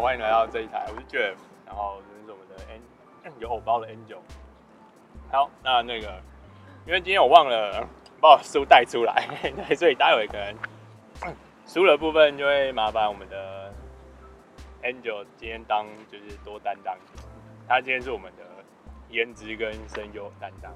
[0.00, 1.34] 欢迎来到这一台，我是 Jeff，
[1.66, 2.54] 然后这是我们的
[3.24, 4.20] N 有偶包的 Angel。
[5.28, 6.22] 好，那那个，
[6.86, 7.84] 因为今天我忘了
[8.20, 9.28] 把我书带出来，
[9.74, 10.54] 所以待会可能
[11.66, 13.72] 输的部分就会麻烦我们的
[14.84, 16.96] Angel 今天当就是多担当，
[17.66, 18.44] 他今天是我们的
[19.10, 20.72] 颜值跟声优担当。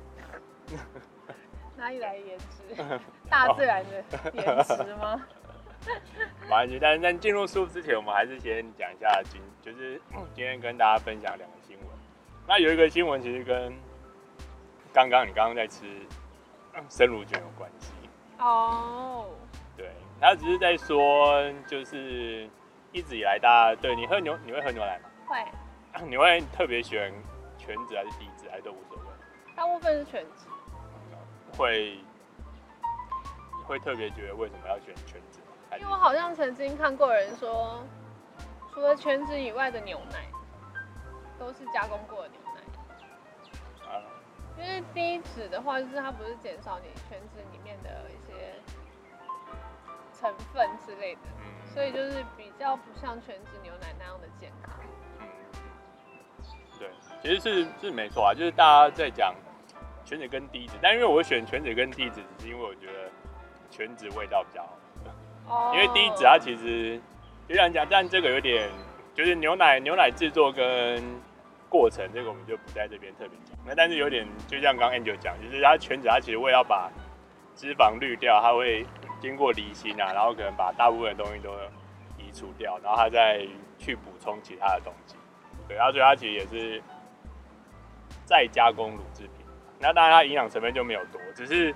[1.76, 2.98] 哪里来的颜值？
[3.30, 4.04] 大自然的
[4.34, 5.22] 颜值吗？
[6.42, 10.00] 没关系，但但进入书之前，我们还是先讲一下今，就是
[10.34, 11.86] 今天跟大家分享两个新闻。
[12.46, 13.72] 那有一个新闻其实跟
[14.92, 15.84] 刚刚你刚刚在吃
[16.88, 17.92] 生乳卷有关系
[18.38, 19.26] 哦。
[19.26, 19.36] Oh.
[19.76, 19.90] 对，
[20.20, 22.48] 他只是在说，就是
[22.92, 25.08] 一直以来大家对你喝牛，你会喝牛奶吗？
[25.26, 25.38] 会。
[26.08, 27.12] 你会特别喜欢
[27.58, 29.02] 全脂还是低脂，还是都无所谓？
[29.54, 30.46] 大部分是全脂。
[31.54, 31.98] 会
[33.66, 35.38] 会特别觉得为什么要选全脂？
[35.78, 37.82] 因为我好像曾经看过人说，
[38.72, 40.26] 除了全脂以外的牛奶
[41.38, 42.60] 都是加工过的牛奶。
[43.88, 44.02] 啊。
[44.58, 48.54] 因为低脂的话，就是它不是减少你全脂里面的一些
[50.18, 54.74] 成分之类的，嗯、所以就是比较不像全脂牛奶那样的健康。
[55.20, 55.26] 嗯。
[56.78, 56.90] 对，
[57.22, 59.34] 其实是是没错啊，就是大家在讲。
[60.04, 63.08] 全脂跟低脂，但因为我选全脂跟低脂，只是因为我觉得
[63.70, 64.76] 全脂味道比较好。
[65.48, 65.74] Oh.
[65.74, 67.00] 因为低脂它其实
[67.48, 68.70] 就像讲，但这个有点
[69.14, 71.02] 就是牛奶牛奶制作跟
[71.68, 73.56] 过程，这个我们就不在这边特别讲。
[73.66, 76.90] 那但是有点就像刚刚 Angel 讲，就是它全脂它其实为了把
[77.54, 78.86] 脂肪滤掉，它会
[79.20, 81.50] 经过离心啊，然后可能把大部分的东西都
[82.18, 83.46] 移除掉，然后它再
[83.78, 85.16] 去补充其他的东西。
[85.68, 86.82] 对，然后所以它其实也是
[88.24, 89.44] 再加工乳制品。
[89.78, 91.74] 那当然，它营养成分就没有多，只是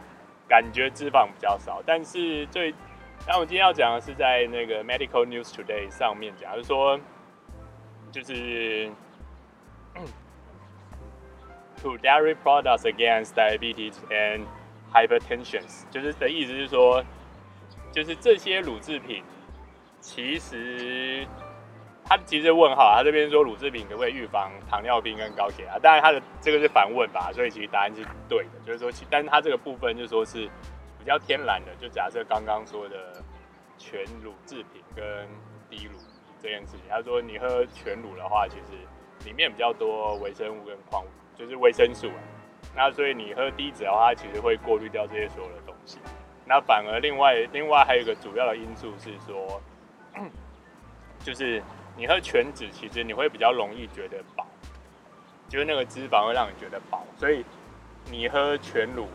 [0.49, 1.83] 感觉脂肪比较少。
[1.85, 2.73] 但是最，
[3.25, 7.01] 那我今天要讲的是在那个 Medical News Today 上面讲，就是说，
[8.11, 8.91] 就是
[11.83, 14.47] To dairy products against diabetes and
[14.93, 17.05] hypertension，就是的意思是说，
[17.93, 19.23] 就是这些乳制品
[20.01, 21.27] 其实。
[22.09, 25.77] 他其实问号，他这边说乳制品可不可以预防糖尿病跟高血压？
[25.81, 30.49] 当然他的这个是反问吧，所以其实答案是对的，就是说，但是他这个部分就说是
[31.07, 33.23] 比较天然的，就假设刚刚说的
[33.79, 35.05] 全乳制品跟
[35.71, 35.93] 低乳
[36.43, 36.81] 这件事情。
[36.91, 38.77] 他说你喝全乳的话，其实
[39.25, 42.19] 里面比较多微生物跟矿物，就是维生素啊。
[42.75, 46.01] 那所以你喝低脂的话，它其实会过滤掉这些所有的东西。
[46.45, 49.63] 那反而另外另外还有一个主要的因素是说，
[51.23, 51.63] 就是。
[51.99, 54.47] 你喝全脂，其实你会比较容易觉得饱，
[55.49, 57.43] 就是那个脂肪会让你觉得饱，所以
[58.11, 59.09] 你喝全乳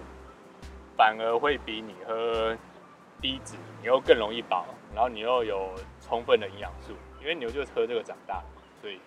[0.96, 2.58] 反而会比你喝
[3.22, 8.42] 低脂，你又更容易饱，然后你又有充分的营养素，因为牛就是喝这个长大，
[8.82, 9.00] 所以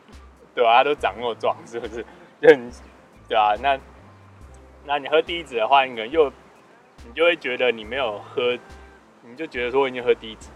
[0.55, 0.79] 对啊？
[0.79, 2.05] 它都长那么壮，是不是？
[2.41, 3.79] 对啊，那
[4.85, 6.31] 那你喝低脂的话，你可能又
[7.07, 8.59] 你就会觉得你没有喝，
[9.23, 10.51] 你就觉得说你喝低脂，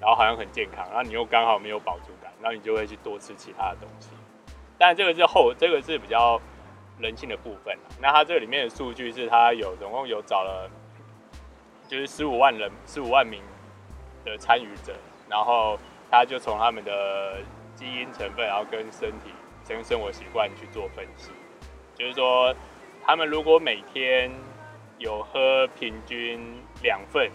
[0.00, 2.26] 然后好像很健康，然后你又刚好没有饱足感。
[2.38, 4.10] 然后你就会去多吃其他的东西，
[4.78, 6.38] 但这个是后，这个是比较
[6.98, 7.76] 人性的部分。
[8.00, 10.70] 那它这里面的数据是，它有总共有找了，
[11.88, 13.42] 就是十五万人，十五万名
[14.24, 14.94] 的参与者，
[15.28, 15.78] 然后
[16.10, 17.38] 他就从他们的
[17.74, 19.30] 基因成分，然后跟身体、
[19.68, 21.30] 跟生活习惯去做分析，
[21.94, 22.54] 就是说，
[23.04, 24.30] 他们如果每天
[24.98, 26.40] 有喝平均
[26.82, 27.30] 两份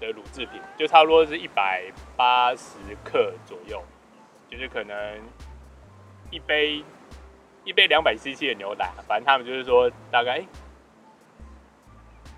[0.00, 1.84] 的乳制品，就差不多是一百
[2.16, 3.82] 八十克左右。
[4.50, 5.20] 就是可能
[6.30, 6.84] 一杯
[7.64, 10.48] 一杯两百 CC 的牛奶，反正他们就是说大概、欸、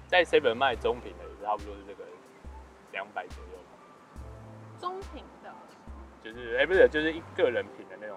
[0.06, 2.04] 在 seven 卖中品的也是差不多是这个
[2.92, 3.58] 两百左右。
[4.80, 5.52] 中品的，
[6.22, 8.16] 就是哎、欸、不是，就是一个人品的那种，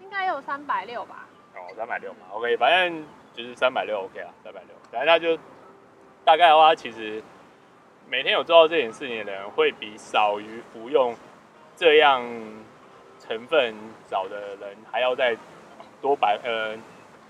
[0.00, 1.28] 应该有三百六吧？
[1.54, 4.70] 哦，三百六嘛，OK，反正就是三百六 OK 啊，三百六。
[4.90, 5.38] 反正他就
[6.24, 7.22] 大概的话，其实
[8.08, 11.14] 每天有做到这件事情的人，会比少于服用
[11.76, 12.24] 这样。
[13.16, 13.74] 成分
[14.10, 15.34] 少的人还要再
[16.04, 16.76] 多百呃，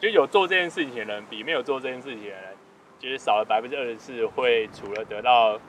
[0.01, 2.57] 就有做这件事情的人比没有做这件事情的人，
[2.99, 5.61] 就是少了百分之二十四，会除了得到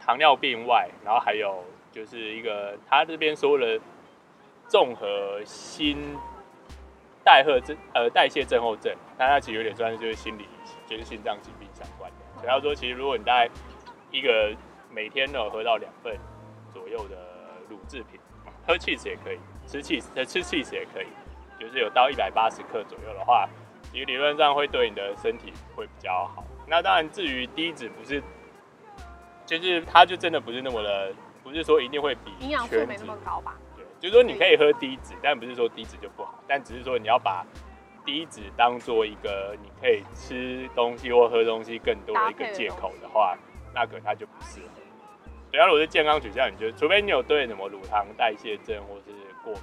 [0.00, 3.78] 糖尿病外，然后还有就是一个他这边说了
[4.66, 6.16] 综合心
[7.22, 10.48] 代谢症呃代谢症候症，但他其实有点算是就是心理
[10.86, 12.16] 就是心脏疾病相关的。
[12.36, 13.52] 所以他说，其实如果你大概
[14.10, 14.56] 一个
[14.90, 16.16] 每天都有喝到两份
[16.72, 17.30] 左右的。
[17.70, 18.20] 乳制品，
[18.66, 19.38] 喝 cheese 也可以，
[19.72, 21.06] 吃 cheese，吃 cheese 也可以，
[21.58, 23.48] 就是有到一百八十克左右的话，
[23.90, 26.44] 其实理论上会对你的身体会比较好。
[26.66, 28.22] 那当然，至于低脂不是，
[29.46, 33.58] 就是它就真的不是那么的，不不是说一定会比营养素没那么高吧？
[33.76, 37.44] 对，就是说你可以喝低脂，但不是说低脂就不好，但只是说你要把
[38.06, 43.36] 低脂当做一个你可以吃东西或喝东西更多的一个借口的话，
[43.74, 44.80] 那个它就不适合。
[45.50, 49.12] 主要如果是健康取向，你就除非你有对什么乳糖代谢症或是
[49.44, 49.62] 过敏，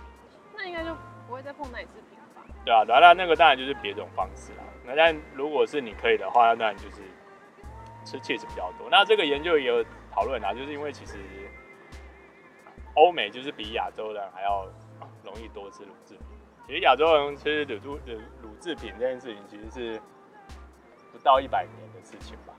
[0.56, 0.96] 那应该就
[1.28, 2.44] 不会再碰奶制品了吧？
[2.66, 4.64] 对啊，那那个当然就是别种方式啦。
[4.86, 7.02] 那但如果是你可以的话，那当然就是
[8.04, 8.90] 吃 cheese 比较多。
[8.90, 11.18] 那这个研究也有讨论啊，就是因为其实
[12.96, 14.68] 欧美就是比亚洲人还要
[15.24, 16.25] 容易多吃乳制品。
[16.68, 18.00] 其实亚洲人吃乳乳
[18.42, 20.02] 乳制品这件事情，其实是
[21.12, 22.54] 不到一百年的事情吧。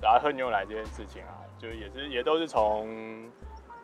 [0.00, 3.30] 然后喝牛奶这件事情啊，就也是也都是从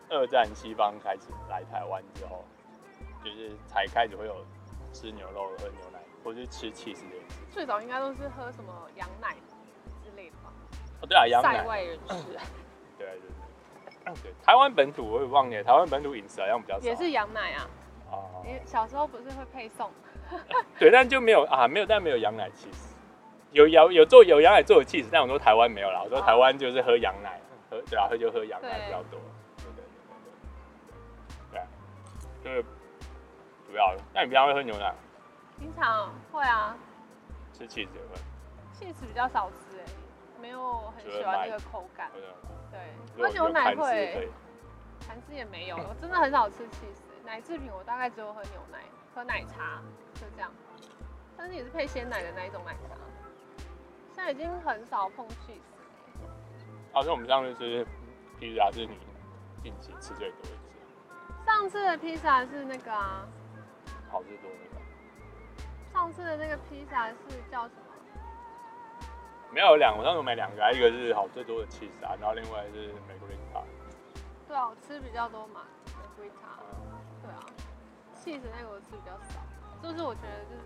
[0.08, 2.44] 二战西方开始来台湾之后，
[3.28, 4.44] 就是才开始会有
[4.92, 7.36] 吃牛肉、喝牛奶，或是吃起司这件事。
[7.50, 9.34] 最早应该都是喝什么羊奶
[10.02, 10.52] 之类的吧？
[11.02, 11.58] 哦，对啊，羊奶。
[11.58, 12.14] 塞外人士。
[12.98, 14.14] 对对对。
[14.22, 16.86] 对，台湾本土我也忘记了，台湾本土饮食好像比较少。
[16.86, 17.69] 也是羊奶啊。
[18.10, 18.42] 哦。
[18.44, 19.90] 你小时候不是会配送？
[20.78, 22.94] 对，但就没有啊，没有，但没有羊奶起司。
[23.50, 26.02] 有羊有做有羊奶做的起司，但我说台湾没有啦。
[26.02, 27.40] 我说台湾就是喝羊奶，
[27.70, 29.19] 喝对啊，喝就喝羊奶比较多。
[29.56, 29.88] 对对对
[31.52, 31.60] 对对。
[32.42, 32.64] 对，就是
[33.69, 33.94] 主要。
[34.15, 34.94] 那你平常会喝牛奶？
[35.59, 36.76] 平常会啊。
[37.53, 38.17] 吃起司会？
[38.73, 39.85] 起司比较少吃哎，
[40.41, 42.11] 没有很喜欢那个口感。
[42.73, 42.81] 对，
[43.17, 44.31] 喝牛奶会。
[45.06, 47.03] 韩式也没有， 我真的很少吃起司。
[47.25, 48.79] 奶制品我大概只有喝牛奶、
[49.15, 49.82] 喝奶茶，
[50.15, 50.50] 就这样。
[51.37, 52.97] 但是也是配鲜奶的那一种奶茶。
[54.15, 55.61] 现在已经很少碰 cheese。
[56.93, 57.87] 好像我们上次吃
[58.41, 58.99] 披萨是你
[59.62, 61.44] 近期吃最多一次。
[61.44, 63.26] 上次的披萨是那个啊，
[64.10, 64.81] 好吃多那个。
[65.93, 67.14] 上次的那个披萨是
[67.50, 67.82] 叫什么？
[69.50, 73.62] 没有两个，我上次买两个，一个是好最多的 cheese 啊，然后另外是玫瑰塔。
[74.46, 76.60] 对啊，我吃比较多嘛，玫瑰塔。
[77.22, 77.40] 对啊
[78.14, 79.40] ，cheese 那个我吃比较少，
[79.82, 80.64] 就是我觉得就是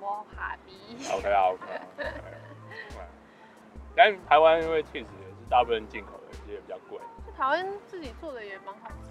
[0.00, 0.96] 我哈比。
[1.12, 1.64] OK 啊 OK。
[3.96, 6.98] 但台湾因为气死也是大部分进口的，也比较贵。
[7.36, 9.03] 台湾自己做的也蛮好吃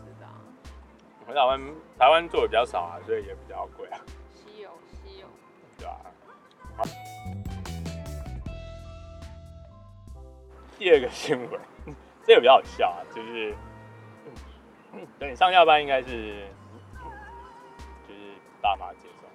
[1.26, 1.36] 的啊。
[1.36, 1.62] 台湾
[2.00, 4.00] 台湾做的比较少啊，所以也比较贵啊。
[4.34, 5.28] 稀有稀有。
[5.78, 5.98] 对啊。
[6.78, 6.84] 好。
[10.78, 11.62] 第二个新闻，
[12.26, 13.56] 这个比较好笑啊，就是，
[15.18, 16.46] 等你上下班应该是，
[18.08, 18.20] 就是
[18.62, 19.30] 爸妈接送，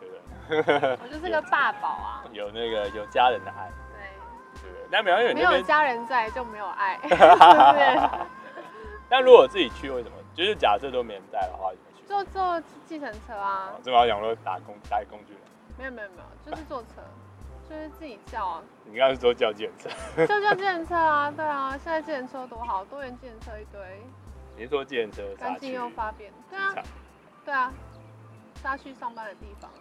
[0.00, 0.98] 对不对？
[1.02, 2.24] 我就是个爸宝啊。
[2.32, 3.70] 有那个有家人的爱。
[3.92, 4.08] 对。
[4.62, 8.26] 对，那没有，没有家人在就没有爱，是不是？
[9.08, 10.16] 但如果自己去，为什么？
[10.34, 11.70] 就是假设都没人带的话？
[12.06, 13.72] 坐坐计程车啊。
[13.82, 15.42] 正好讲说打工打工具人。
[15.78, 17.02] 没有没有没有，就是坐车，
[17.68, 18.62] 就是自己叫啊。
[18.84, 19.88] 你刚刚是说叫计程车？
[20.26, 23.80] 就叫计程车啊，对啊，现在计程车多好，多元计程车一堆。
[24.56, 25.34] 你是说计程车？
[25.36, 26.32] 干净又方便。
[26.50, 26.74] 对啊，
[27.44, 27.72] 对啊，
[28.62, 29.78] 杀去上班的地方啊，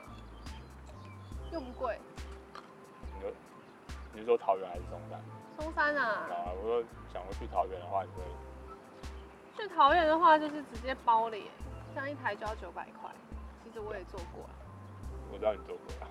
[1.51, 1.99] 又不贵。
[4.15, 5.19] 你是说桃园还是松山？
[5.59, 6.05] 松山啊！
[6.29, 8.23] 啊，我说想要去桃园的话，你会
[9.55, 11.45] 去桃园的话，就是直接包了耶，
[11.93, 13.09] 这样一台就要九百块。
[13.63, 14.49] 其实我也做过了。
[15.31, 16.07] 我知道你做过了。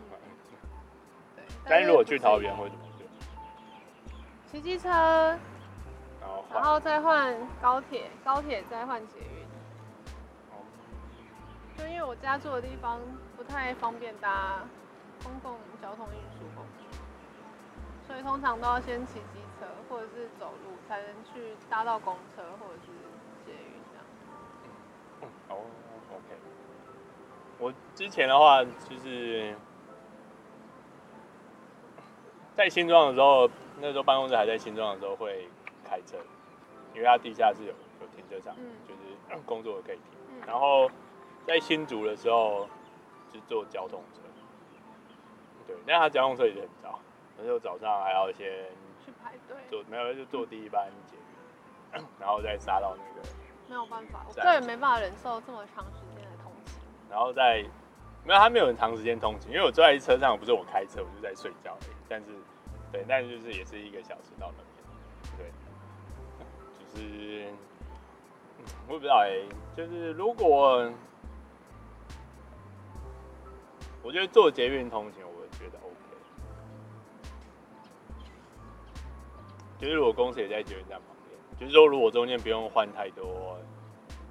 [1.36, 1.44] 对。
[1.64, 3.06] 但是如果去桃园会怎么做？
[4.50, 9.46] 骑机车，然后然后再换高铁，高铁再换捷运。
[11.76, 13.00] 就因为我家住的地方
[13.36, 14.60] 不太方便搭
[15.22, 16.86] 公共交通运输工具。
[18.06, 22.92] 所以通常都要先骑机车，或者是走路，才能去搭到公车或者是。
[25.54, 25.64] 哦
[26.10, 26.36] ，OK。
[27.58, 29.54] 我之前的话就是
[32.54, 33.48] 在新庄的时候，
[33.80, 35.48] 那时候办公室还在新庄的时候会
[35.84, 36.16] 开车，
[36.94, 40.04] 因为它地下室有有停车场，嗯、就是 工作可以停。
[40.28, 40.90] 嗯、然后
[41.46, 42.68] 在新竹的时候
[43.32, 44.20] 就坐交通车，
[45.66, 46.98] 对，但他交通车也是很早。
[47.38, 48.46] 那就早上还要先
[49.04, 51.16] 去排队，坐没有就坐第一班捷
[51.94, 53.28] 运，然后再杀到那个。
[53.72, 56.74] 没有办法，我个人没办法忍受这么长时间的通勤。
[57.08, 57.64] 然后在
[58.22, 61.96] 没有他没有很长时间通勤，因为我坐在车上，不是我开车，我就在睡觉而已。
[62.06, 62.26] 但是
[62.92, 64.84] 对，但是就是也是一个小时到那边。
[65.38, 65.50] 对，
[66.78, 67.48] 就是
[68.86, 70.92] 我也不知道哎、欸，就是如果
[74.02, 75.22] 我觉得坐捷运通勤。
[79.78, 81.11] 其实如果公司也在捷运站旁边，
[81.62, 83.56] 就是说如果中间不用换太多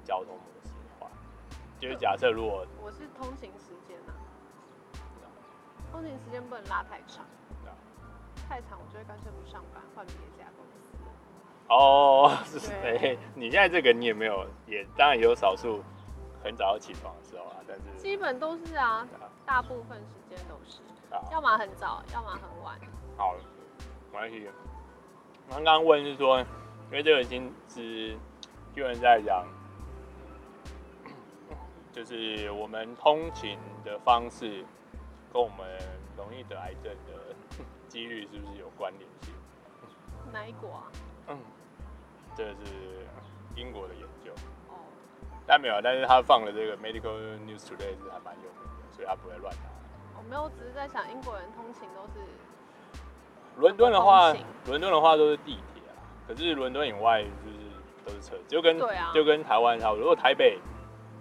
[0.04, 1.08] 交通模式的话，
[1.80, 4.12] 就是假设如果我是通勤时间呐、
[4.92, 5.24] 啊，
[5.90, 7.24] 通勤时间不能拉太长，
[8.46, 10.90] 太长我就会干脆不上班，换别家公司。
[11.68, 15.82] 哦，是哎、欸，你现在这个你也没有，也当然也有少数
[16.44, 19.08] 很早起床的时候啊，但是基本都是啊，
[19.46, 20.82] 大部分时间都是，
[21.32, 22.78] 要么很早，要么很晚。
[23.16, 23.34] 好，
[24.12, 24.50] 没关系。
[25.48, 26.44] 刚刚问是说，
[26.92, 28.14] 因为这个已经是
[28.74, 29.46] 有人在讲，
[31.90, 34.62] 就是我们通勤的方式
[35.32, 35.66] 跟我们
[36.18, 37.34] 容易得癌症的
[37.88, 39.32] 几率是不是有关联性？
[40.30, 40.82] 哪一国啊？
[41.28, 41.38] 嗯，
[42.36, 43.06] 这是
[43.56, 44.30] 英国的研究。
[44.68, 44.76] 哦。
[45.46, 49.62] 但没有，但是他放了这个 Medical News Today 是还蛮有名的，所以他不会乱拿。
[50.18, 52.20] 我没有，只是在想英国人通勤都是。
[53.56, 54.30] 伦敦的话，
[54.66, 55.71] 伦敦的话都是地铁啊。
[56.26, 57.58] 可是伦敦以外就是
[58.04, 60.00] 都是车，就跟、啊、就跟台湾差不多。
[60.00, 60.58] 如果台北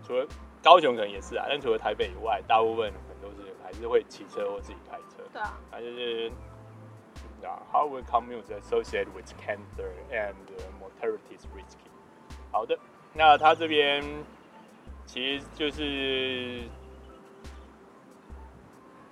[0.05, 0.25] 除了
[0.63, 5.23] 高雄可能也是啊，但除了台北以外，大部分可能都是还是会骑车或自己开车。
[5.33, 5.57] 对啊。
[5.71, 6.31] 那就是。
[7.71, 10.35] How will commute associated with cancer and
[10.79, 11.89] mortality is risky？
[12.51, 12.77] 好的，
[13.15, 14.03] 那他这边
[15.07, 16.61] 其实就是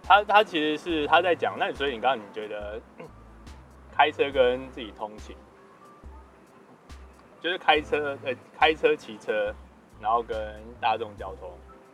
[0.03, 2.79] 他他其实是他在讲，那所以你刚刚你觉得
[3.91, 5.35] 开车跟自己通勤，
[7.41, 9.53] 就是开车呃开车骑车，
[9.99, 11.51] 然后跟大众交通，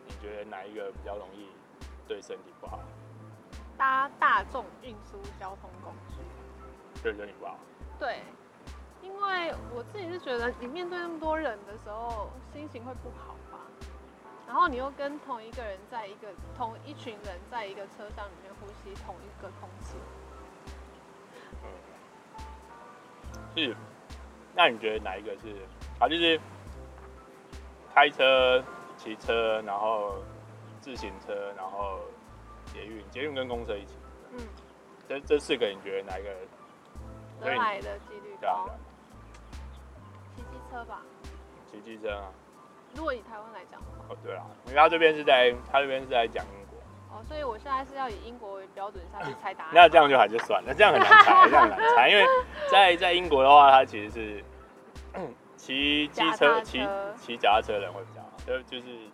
[0.07, 1.47] 你觉得哪一个比较容易
[2.07, 2.79] 对身体不好？
[3.77, 6.15] 搭大众运输交通工具。
[7.03, 7.59] 对身体不好。
[7.99, 8.21] 对，
[9.01, 13.59] 因为我自己是觉得，你面对那么多人的时候，心情会不好吧。
[14.47, 19.95] 然后你又跟同一个人在一个同一群人在一个车厢里面呼吸同一个空气。
[21.63, 21.67] 嗯。
[23.55, 23.75] 是。
[24.55, 25.53] 那你觉得哪一个是？
[25.99, 26.39] 啊，就是
[27.93, 28.63] 开车、
[28.97, 30.15] 骑车，然后
[30.79, 31.99] 自行车，然后
[32.73, 33.95] 捷运，捷运跟公车一起。
[34.31, 34.39] 嗯。
[35.07, 36.29] 这这四个，你觉得哪一个？
[37.41, 38.69] 得癌的几率高。
[40.35, 41.01] 骑机车吧。
[41.69, 42.31] 骑机车啊。
[42.95, 44.05] 如果以台湾来讲的话。
[44.09, 46.45] 哦，对啊，因为他这边是在，他这边是在讲。
[47.15, 49.71] 哦，所以我现在是要以英国为标准下去猜答案。
[49.73, 52.25] 那这样就还是算了，这样很难猜，这样很难猜，因为
[52.69, 54.43] 在在英国的话，他其实是
[55.55, 56.85] 骑 机车、骑
[57.17, 59.09] 骑脚踏车的人会比较好，就就是，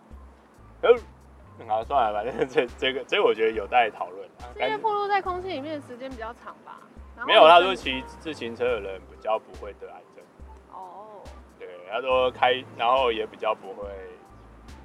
[0.82, 4.28] 呃，好算了，反 正这这个这个我觉得有待讨论。
[4.56, 6.80] 因为暴露在空气里面的时间比较长吧。
[7.24, 10.24] 没有，他说骑自行车的人比较不会得癌症。
[10.72, 11.22] 哦。
[11.56, 13.86] 对，他说开，然后也比较不会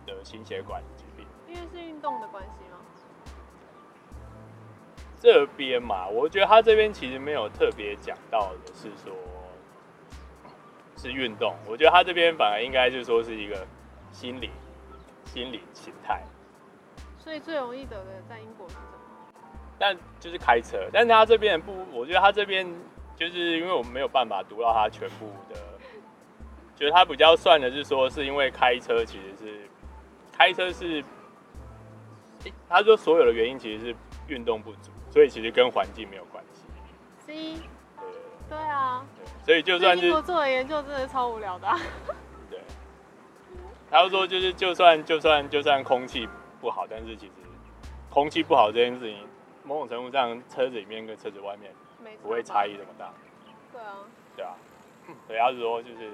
[0.06, 1.26] 得心血管疾病。
[1.48, 2.67] 因为是运动的关系吗？
[5.20, 9.14] 这边嘛，我觉得他这边其实没有特别讲到的是说，
[10.96, 11.56] 是运动。
[11.68, 13.66] 我觉得他这边反而应该就是说是一个
[14.12, 14.52] 心理
[15.26, 16.22] 心理形态。
[17.20, 18.88] 所以最容易得的在英国是什么？
[19.80, 22.68] 但就是开车，但是他这边不，我觉得他这边
[23.16, 25.60] 就是因为我们没有办法读到他全部的，
[26.76, 29.68] 觉得他比较算的是说，是因为开车其实是
[30.32, 31.04] 开车是，
[32.70, 33.96] 他说所有的原因其实是
[34.28, 36.62] 运动不足，所以其实跟环境没有关系。
[37.26, 38.08] C，对
[38.50, 41.76] 对啊对，所以就算是我做的研究真的超无聊的、啊。
[42.52, 42.62] 对，
[43.90, 46.30] 他就说就是就算就算就算空气
[46.62, 47.32] 不好，但是其实
[48.12, 49.28] 空气不好这件事情。
[49.64, 51.74] 某种程度上，车子里面跟车子外面
[52.22, 53.12] 不会差异这么大。
[53.74, 53.96] 对啊。
[54.36, 54.54] 对啊。
[55.26, 56.12] 所以他是说就是，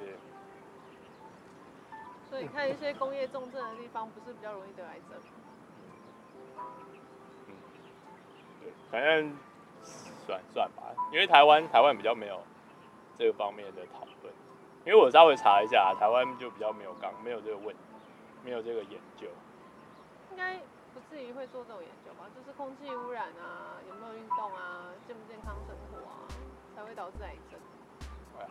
[2.29, 5.19] 所以你看一些工业重症的地方，不是比较容易得癌症？
[5.19, 5.32] 嗯。
[8.63, 9.35] 对，反正
[10.25, 12.41] 算算吧，因为台湾台湾比较没有
[13.17, 14.33] 这个方面的讨论。
[14.85, 17.81] 因为我稍微查一下，台湾就比较没有刚没有这个问题，
[18.43, 19.27] 没有这个研究。
[20.31, 20.59] 应该。
[20.93, 22.29] 不至于会做这种研究吧？
[22.37, 26.29] 就是空气污染啊，有没有运动啊，健不健康生活啊，
[26.75, 27.59] 才会导致癌症。
[28.37, 28.45] 啊、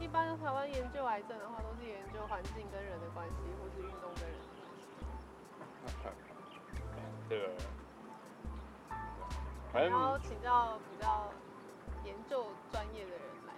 [0.00, 4.82] 一般台湾研究癌症的话，都是研究环境跟人的关系，或是运动跟人的关系。
[7.30, 7.54] 这个，
[9.74, 11.30] 然后请教比较
[12.04, 13.54] 研究专业的人来。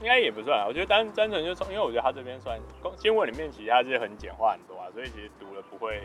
[0.00, 2.58] 应该也不算啊，我觉得单单纯就从，因为我觉得他这边算
[2.96, 6.02] 新闻里面其实他是很简化很多啊，所以其实读了不会。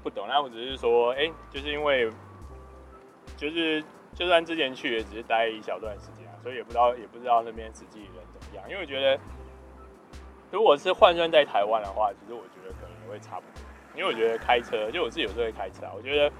[0.00, 2.08] 不懂，那我只是说，哎、欸，就是因为，
[3.36, 3.82] 就是
[4.14, 8.64] 就算之前去也只是待一小段时间啊，所以也不知道也不知道那边实际人怎么样。
[8.70, 9.18] 因为我觉得，
[10.52, 13.62] 如果是换算在台湾的话，其实我觉得可能也会差不多。
[13.96, 16.32] 因为我觉得开车，就我自己有时候会开车啊，我觉得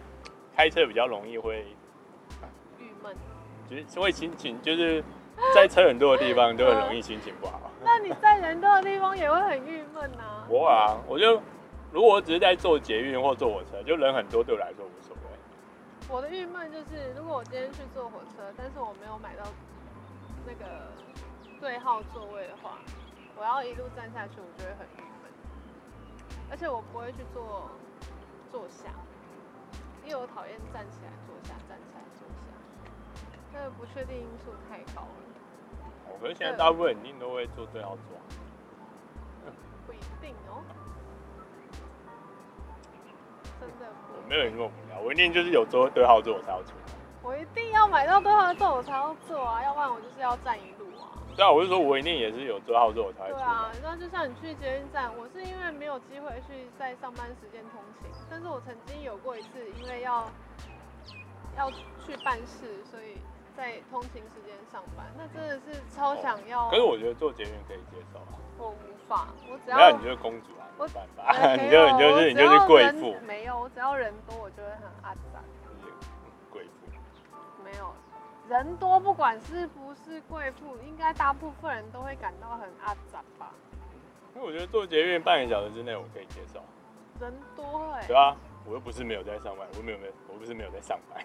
[0.54, 1.66] 开车比较容易会
[3.70, 5.02] 就是会心情就是
[5.54, 7.60] 在车很多的地方都很容易心情不好。
[7.84, 10.44] 那你在人多的地方也会很郁闷呐？
[10.48, 11.40] 我啊，我就。
[11.90, 15.32] 如果我只是在坐捷运或坐火车，就人很多，对我来说无所谓。
[16.06, 19.44] 我的郁闷就是，如果我今天去坐火车，但是我没有买到
[20.44, 20.92] 那个
[21.58, 22.76] 对号座位的话，
[23.40, 25.32] 我要一路站下去，我就会很郁闷。
[26.50, 27.70] 而且我不会去坐
[28.52, 28.92] 坐下，
[30.04, 32.04] 因为我讨厌站起来坐下，站起来
[33.58, 35.08] 坐下，这个不确定因素太高了。
[36.10, 38.04] 我觉得现在大部分一定都会坐对号座。
[39.86, 40.62] 不一定哦。
[43.60, 44.14] 真的不。
[44.16, 46.74] 我没有人跟我无聊，我一定就是有坐对号座我才要坐。
[47.22, 51.10] 我一定要买到对号座我才要坐啊，要不然我就是要站一路啊。
[51.36, 53.28] 对啊，我是说我一定也是有对号座我才。
[53.28, 59.48] 对啊，那就像你去捷运站，我是因为没有机会去在上班时间通勤，但是我曾经有过一次，
[59.80, 60.26] 因为要
[61.56, 63.18] 要去办事，所以
[63.58, 66.66] 在通勤时间上班，那真的是超想要。
[66.66, 68.38] 哦、可是我觉得做捷运可以接受啊。
[68.56, 69.76] 我无法，我只要。
[69.76, 71.26] 那你就是公主啊，没办法，
[71.58, 73.16] 你就你就是你就是贵妇。
[73.26, 75.42] 没有，我只要人多，我就会很阿杂。
[76.52, 76.86] 贵妇。
[77.64, 77.92] 没有，
[78.48, 83.52] 人多不管是不是贵妇，应该大部分人都会感到很阿杂吧。
[84.36, 86.62] 因为我觉得做捷运半个小时之内我可以接受。
[87.20, 88.06] 人多哎、欸。
[88.06, 91.20] 对啊，我又不是没有在上班，我没有没有，我不是没有在上班。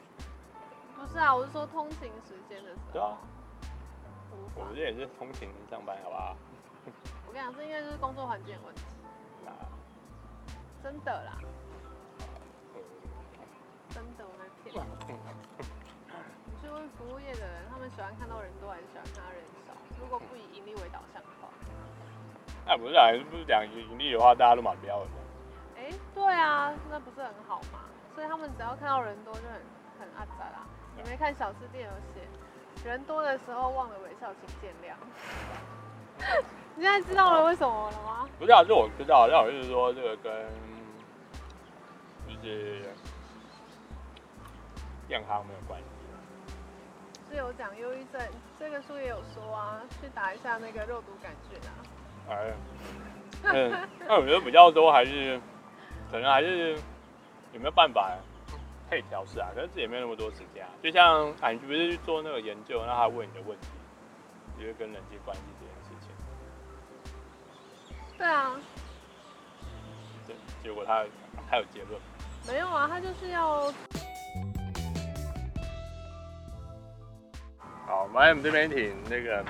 [1.04, 2.94] 不是啊，我是说通勤时间的时候。
[2.94, 3.18] 对啊。
[4.56, 6.36] 我这也是通勤上班，好不好？
[7.28, 8.82] 我跟你讲，这应该就是工作环境的问题。
[9.46, 9.52] 啊、
[10.82, 11.36] 真的啦。
[13.90, 15.14] 真的，我没骗你。
[16.48, 19.74] 你是为服务业的人，他们喜欢看到人多，还是喜欢看到人少？
[20.00, 21.50] 如果不以盈利为导向的话。
[22.66, 25.10] 那、啊、不是啊，不是讲盈利的话，大家都蛮标的。
[25.76, 27.84] 哎、欸，对啊，那不是很好吗？
[28.16, 29.60] 所以他们只要看到人多就很
[30.00, 30.64] 很阿杂啦。
[30.96, 34.94] 你没看小吃店有写，人多的时候忘了微笑，请见谅。
[36.76, 38.30] 你现在知道了为什么了吗？
[38.40, 40.32] 不是啊，就我知道，但我就是说这个跟
[42.42, 42.82] 就是
[45.08, 45.86] 健康没有关系。
[47.30, 48.22] 是有讲忧郁症，
[48.60, 51.72] 这个书也有说啊，去打一下那个肉毒杆菌啊。
[52.30, 52.54] 哎，
[53.44, 55.40] 嗯，那我觉得比较多还是
[56.12, 56.74] 可能还是
[57.54, 58.12] 有没有办法
[58.94, 59.50] 可以调试啊？
[59.56, 60.70] 可是自己也没有那么多时间啊。
[60.82, 63.68] 就像啊，你不是去做那个研究，那他问你的问题，
[64.60, 65.74] 就是跟人际关系这样。
[68.16, 68.56] 对啊，
[70.28, 71.04] 对，结果他
[71.50, 72.00] 还有结论？
[72.48, 73.74] 没有啊，他就是要。
[77.86, 79.44] 好，我们这边请那个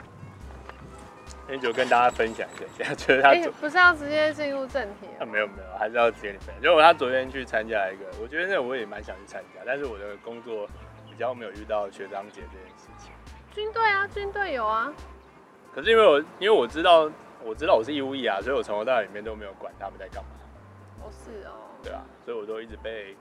[1.50, 5.08] Angel 跟大家分享一下，就是他、欸、不是要直接进入正题？
[5.20, 6.62] 啊，没有没有，还是要直接分享。
[6.62, 10.68] 就他昨天去参加一个，我觉得那个我也蛮想去参加，但是我的工作
[11.10, 13.12] 比较没有遇到学长姐这件事情。
[13.52, 14.94] 军队啊，军队有啊。
[15.74, 17.12] 可是因为我因为我知道。
[17.46, 20.30] 我知道我是义务役啊，所以我从头到尾里面都没有管他们在干嘛。
[21.02, 21.52] 哦，是哦。
[21.84, 23.18] 对啊，所以我都一直被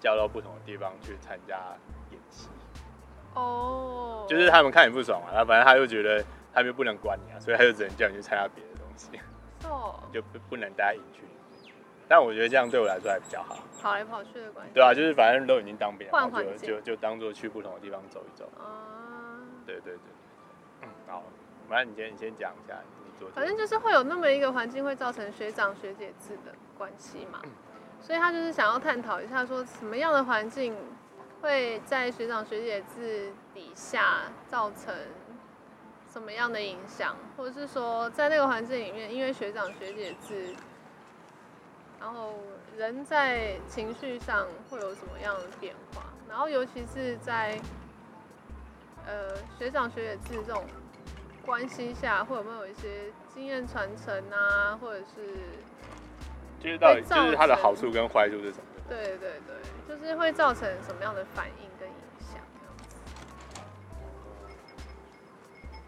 [0.00, 1.58] 叫到不同的地方去参加
[2.12, 2.48] 演习。
[3.34, 4.24] 哦。
[4.26, 9.08] 就是他们看你不爽嘛，然后反正他又觉得他们又不能管你啊，所以他就只能叫你去参加别的东西。
[9.68, 10.00] 哦。
[10.12, 11.22] 就不不能待在营区。
[12.08, 13.58] 但我觉得这样对我来说还比较好。
[13.80, 14.72] 跑来跑去的关系。
[14.74, 18.50] 对啊，就是反正都已经当兵了，换环境，就就就当做去不同的地方走一走。
[18.58, 19.40] 啊。
[19.64, 20.02] 对对对。
[20.82, 21.22] 嗯，好，
[21.68, 22.76] 反正你先你先讲一下。
[23.34, 27.42] 反正就是会有那么一个环境，会造成学长学姐制的关系嘛，
[28.00, 30.74] 所以他就是想要探讨一下，说什么样的环境
[31.42, 34.94] 会在学长学姐制底下造成
[36.12, 40.54] 什么样的影响，或者是说在那个环境里面，因为学长学姐制，
[42.00, 42.34] 然后
[42.76, 47.58] 人在情绪上会有什么样的变化，然后尤其是在
[49.06, 50.64] 呃学长学姐制这种。
[51.42, 55.34] 关系下会有没有一些经验传承啊，或者是，
[56.62, 58.64] 就是到底就是它的好处跟坏处是什么？
[58.86, 59.56] 对对对，
[59.88, 61.59] 就是会造成什么样的反应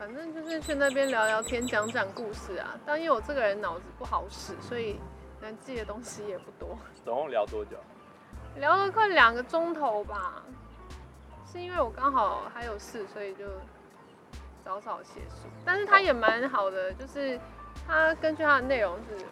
[0.03, 2.77] 反正就是去那边聊聊天，讲讲故事啊。
[2.85, 4.99] 但因为我这个人脑子不好使，所以
[5.41, 6.77] 能记的东西也不多。
[7.05, 7.77] 总共聊多久？
[8.57, 10.43] 聊了快两个钟头吧。
[11.47, 13.45] 是因为我刚好还有事，所以就。
[14.65, 17.39] 早早结束，但是他也蛮好的，就是
[17.85, 19.25] 他根据他的内容是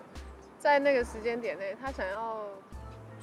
[0.58, 2.44] 在那个时间点内，他想要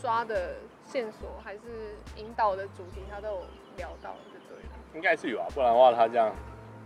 [0.01, 0.55] 抓的
[0.86, 3.41] 线索还是引导的主题，他都有
[3.75, 4.69] 聊到，就对了。
[4.93, 6.33] 应该是有啊，不然的话他这样，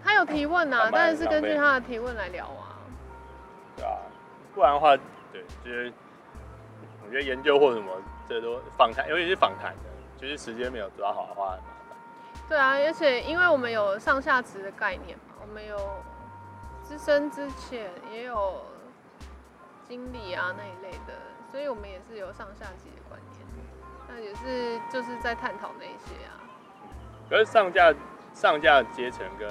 [0.03, 2.77] 他有提问啊，当然是根据他的提问来聊啊。
[3.77, 3.97] 对啊，
[4.53, 4.95] 不然的话，
[5.31, 5.91] 对，就是
[7.05, 7.91] 我觉得研究或什么，
[8.27, 11.97] 这都访谈，尤其是访谈的，就是时间没有抓好的话很麻烦。
[12.49, 15.77] 对啊，而且因为我们有上下职的概念嘛，我们有
[16.83, 18.61] 资深之前也有
[19.87, 21.13] 经理啊那一类的，
[21.49, 23.47] 所以我们也是有上下级的观念，
[24.09, 26.35] 那也是就是在探讨那些啊。
[27.29, 27.93] 可是上架
[28.33, 29.49] 上架阶层跟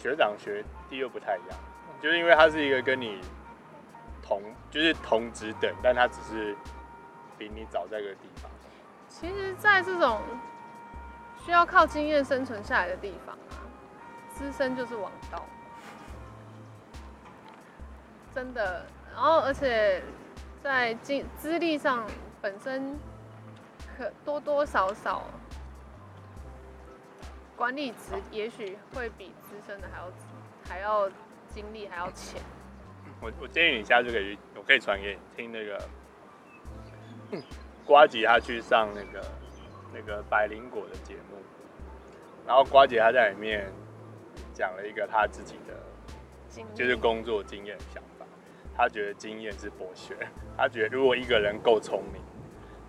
[0.00, 1.58] 学长学弟又不太一样，
[2.00, 3.20] 就是因为他是一个跟你
[4.22, 6.56] 同就是同职等，但他只是
[7.36, 8.50] 比你早在一个地方。
[9.10, 10.22] 其实，在这种
[11.44, 13.60] 需要靠经验生存下来的地方啊，
[14.32, 15.44] 资深就是王道，
[18.34, 18.86] 真的。
[19.12, 20.02] 然后，而且
[20.62, 22.06] 在经资历上
[22.40, 22.98] 本身
[23.98, 25.24] 可多多少少。
[27.60, 30.10] 管理职也许会比资深的还要
[30.66, 31.10] 还要
[31.50, 32.40] 经历还要浅。
[33.20, 35.78] 我我建议你下次可以，我可以传给你听那个，
[37.84, 39.22] 瓜姐她去上那个
[39.92, 41.36] 那个百灵果的节目，
[42.46, 43.70] 然后瓜姐她在里面
[44.54, 48.24] 讲了一个她自己的，就是工作经验想法。
[48.74, 50.16] 她觉得经验是博学，
[50.56, 52.22] 她觉得如果一个人够聪明，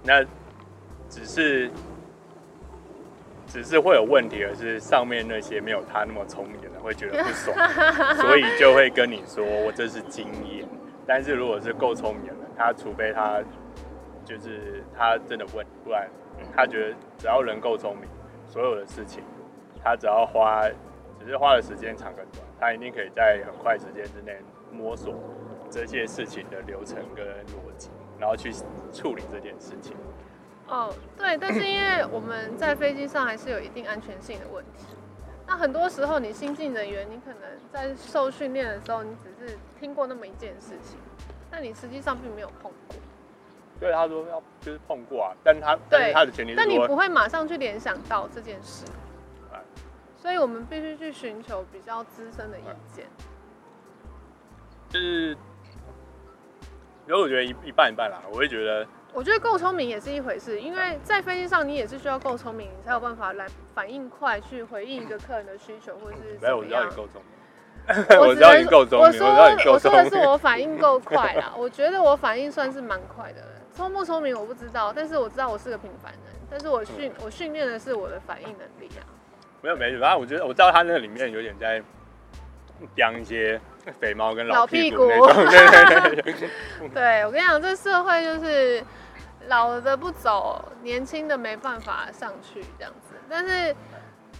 [0.01, 0.23] 那
[1.09, 1.69] 只是。
[3.51, 7.53] 只是会有问题，而是上面那些没有他那么聪明的人会觉得不爽，
[8.15, 10.65] 所以就会跟你说我这是经验。
[11.05, 13.41] 但是如果是够聪明的人，他除非他
[14.23, 16.07] 就是他真的问，不然
[16.55, 18.07] 他觉得只要人够聪明，
[18.47, 19.21] 所有的事情
[19.83, 20.63] 他只要花，
[21.19, 24.37] 只是花的时间长跟短，他一定可以在很快时间之内
[24.71, 25.13] 摸索
[25.69, 28.49] 这些事情的流程跟逻辑，然后去
[28.93, 29.93] 处理这件事情。
[30.71, 34.85] 哦，对，但是因为我们在飞机上还是有一定安全性的问题。
[35.45, 37.41] 那很多时候，你新进人员，你可能
[37.73, 40.97] 在受训练的时候，你只是听过那么一件事情，
[41.51, 42.95] 但你实际上并没有碰过。
[43.81, 48.85] 对，他说要就是碰过啊，但他但是他的前提是，但你不会马上去联想到这件事。
[49.51, 49.59] 哎
[50.15, 53.05] 所以我们必须去寻求比较资深的意见。
[54.87, 55.31] 就是，
[57.07, 58.87] 因为我觉得一一半一半啦，我会觉得。
[59.13, 63.45] 我觉得够聪明也是一回事，因为在飞机上你也是需要够聪明，你才有办法来
[63.75, 66.47] 反应快，去回应一个客人的需求，或者是怎么样。
[66.47, 67.31] 没有，我知道你够聪明。
[68.21, 69.07] 我知道你够聪明。
[69.07, 71.51] 我说，我说的是我反应够快啦。
[71.57, 73.41] 我觉得我反应算是蛮快的。
[73.73, 76.21] 聪不聪明我不知道，但是我知道我是个平凡人。
[76.49, 79.03] 但是我训我训练的是我的反应能力啊。
[79.61, 81.81] 没有没有，反正我觉得我知道他那个里面有点在
[82.95, 83.59] 讲一些
[83.99, 85.07] 肥猫跟老屁股。
[86.93, 88.81] 对，我跟你讲，这社会就是。
[89.47, 93.15] 老的不走，年轻的没办法上去这样子。
[93.29, 93.75] 但是，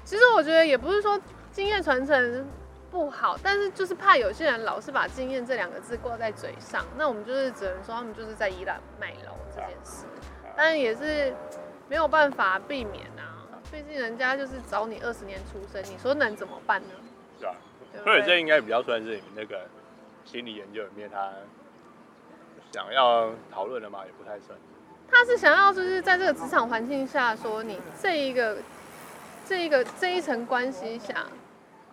[0.04, 1.20] 其实我觉得也不是说
[1.52, 2.48] 经验传承
[2.90, 10.06] 不好，但是就是怕有些人老是把经验这两个字挂在嘴上，那我们就是只能说他们就是在依赖卖楼这件事。
[10.56, 11.34] 但也是
[11.88, 16.90] 没有办法避免啊，毕竟人家就是找你二十年出生，你说能怎么办呢？
[17.40, 17.56] 是啊，
[18.04, 19.66] 所以这应该比较算是你那个
[20.26, 21.32] 心理研究里面他
[22.72, 24.58] 想要讨论的嘛，也不太算。
[25.12, 28.58] 他是想要就是在这个职场环境下，说你这一个、
[29.46, 31.26] 这一个、这一层关系下，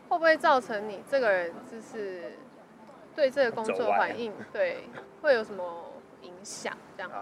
[0.08, 2.32] 会不会造成你这个人就是
[3.16, 4.84] 对这个工作反应对
[5.20, 6.72] 会有什么影响？
[6.96, 7.16] 这样子，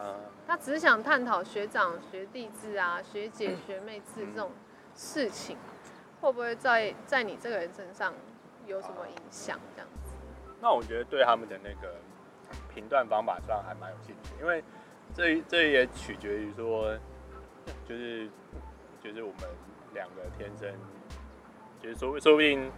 [0.46, 4.52] 他只是想探讨学长学弟制啊、学姐学妹制这种
[4.94, 5.56] 事情，
[6.20, 8.12] 会不会在在你这个人身上
[8.66, 9.58] 有什么影响？
[9.74, 10.12] 这样子。
[10.60, 11.94] 那我觉得对他们的那个
[12.72, 14.62] 评断方法上还蛮有兴趣，因为。
[15.16, 16.94] 这这也取决于说，
[17.88, 18.28] 就是
[19.02, 19.48] 就是我们
[19.94, 20.70] 两个天生，
[21.82, 22.70] 就是说说不定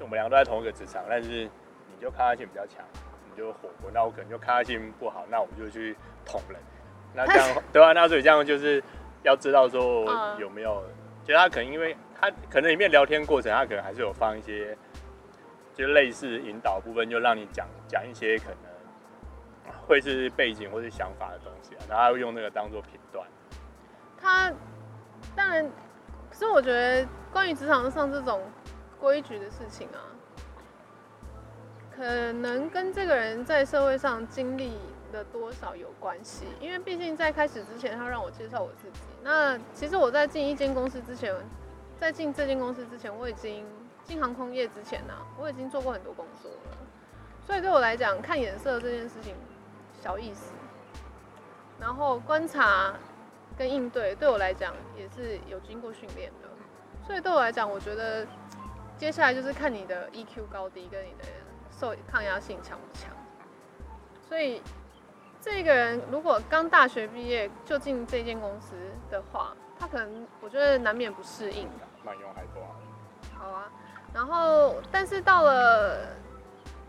[0.00, 2.84] 我们两个都在同一个职场，但是你就抗压性比较强，
[3.30, 6.60] 你就火锅，那我可能就抗压性不好，那我们就去捅人，
[7.14, 8.82] 那这样 对啊，那所以这样就是
[9.22, 10.04] 要知道说
[10.40, 10.82] 有没有，
[11.22, 14.76] 其实他可能因为他可能里面聊天过程，他可能还是有放一些，
[15.72, 18.65] 就类似引导部分，就让你讲讲一些可能。
[19.86, 23.26] 会是背景或是想法的东西啊，然后用那个当做评断。
[24.18, 24.52] 他
[25.34, 25.64] 当然，
[26.30, 28.42] 可是我觉得关于职场上这种
[28.98, 30.00] 规矩的事情啊，
[31.94, 32.02] 可
[32.32, 34.72] 能跟这个人在社会上经历
[35.12, 36.46] 了多少有关系。
[36.60, 39.00] 因为毕竟在开始之前，他让我介绍我自己。
[39.22, 41.34] 那其实我在进一间公司之前，
[42.00, 43.64] 在进这间公司之前，我已经
[44.02, 46.78] 进航空业之前呢、我已经做过很多工作了。
[47.46, 49.34] 所以对我来讲，看眼色这件事情。
[50.06, 50.52] 小意思，
[51.80, 52.94] 然后观察
[53.58, 56.48] 跟应对对我来讲也是有经过训练的，
[57.04, 58.24] 所以对我来讲，我觉得
[58.96, 61.24] 接下来就是看你的 EQ 高低跟你的
[61.72, 63.10] 受抗压性强不强。
[64.28, 64.62] 所以
[65.40, 68.76] 这个人如果刚大学毕业就进这间公司
[69.10, 71.68] 的话，他可能我觉得难免不适应。
[72.04, 72.70] 慢用还多啊。
[73.36, 73.68] 好啊，
[74.14, 76.14] 然后但是到了。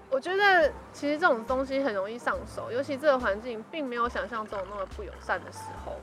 [0.10, 5.96] 我觉得其实这种东西很容易上手，尤其这个环境并没有想象中那么不友善的时候，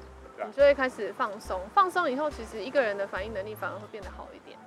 [0.46, 1.60] 你就会开始放松。
[1.74, 4.58] 放松以后，其实一个人的反应能力反而会变得好一点。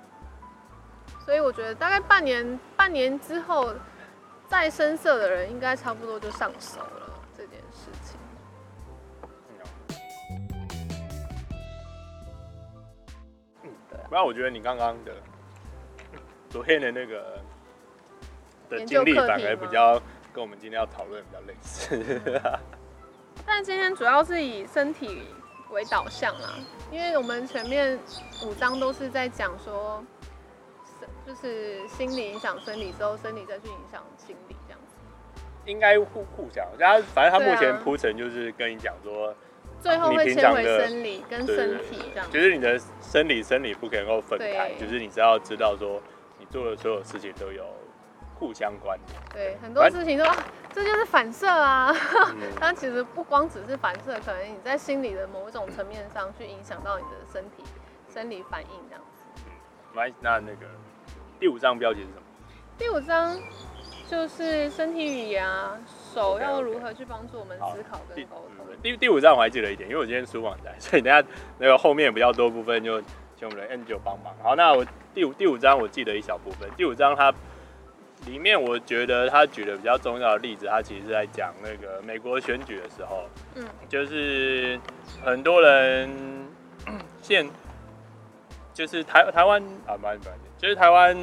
[1.24, 3.72] 所以我觉得大概半年半年之后，
[4.48, 8.18] 再深色的人应该差不多就上手了这件事情。
[13.62, 13.98] 嗯，对。
[14.08, 15.12] 不然我觉得你刚刚的
[16.50, 17.38] 昨天的那个
[18.68, 20.00] 的经历反而比较
[20.32, 22.20] 跟我们今天要讨论比较类似。
[23.46, 25.22] 但今天主要是以身体
[25.70, 26.54] 为导向啦，
[26.90, 27.98] 因为我们前面
[28.44, 30.04] 五章都是在讲说。
[31.26, 34.96] 就是心理影响生理之后，身体再去影响心理这样子，
[35.66, 36.66] 应该互互相。
[36.78, 39.34] 他反正他目前铺陈就是跟你讲说，
[39.78, 42.30] 最后会牵回生理跟身体这样。
[42.30, 46.00] 就是你的生理生理不可能够分开，就是你只要知道说，
[46.38, 47.62] 你做的所有事情都有
[48.38, 49.20] 互相关联。
[49.32, 50.24] 对，很多事情都
[50.72, 51.94] 这就是反射啊。
[52.60, 57.64] 但其实不光只是反射，可能你在心理的某一种层面上去影响到你的身体
[58.08, 59.24] 生理反应这样子。
[59.94, 60.66] 来，那那个。
[61.40, 62.22] 第五章标题是什么？
[62.76, 63.38] 第五章
[64.08, 65.78] 就是身体语言啊，
[66.12, 68.66] 手要如何去帮助我们思考跟沟通。
[68.82, 71.24] 第第五章我还记得一点，因为我今天书网在，所以等下
[71.58, 73.00] 那个后面比较多部分就
[73.36, 74.34] 请我们的 Angel 帮忙。
[74.42, 76.68] 好，那我第五第五章我记得一小部分。
[76.76, 77.32] 第五章它
[78.26, 84.78] 里面我觉得他举的比较重要的例子，他其实是在讲那个美国选举的时候，嗯，就是
[85.24, 86.10] 很多人
[87.22, 87.48] 现
[88.74, 90.38] 就是台台湾啊，蛮蛮。
[90.58, 91.16] 就是台湾，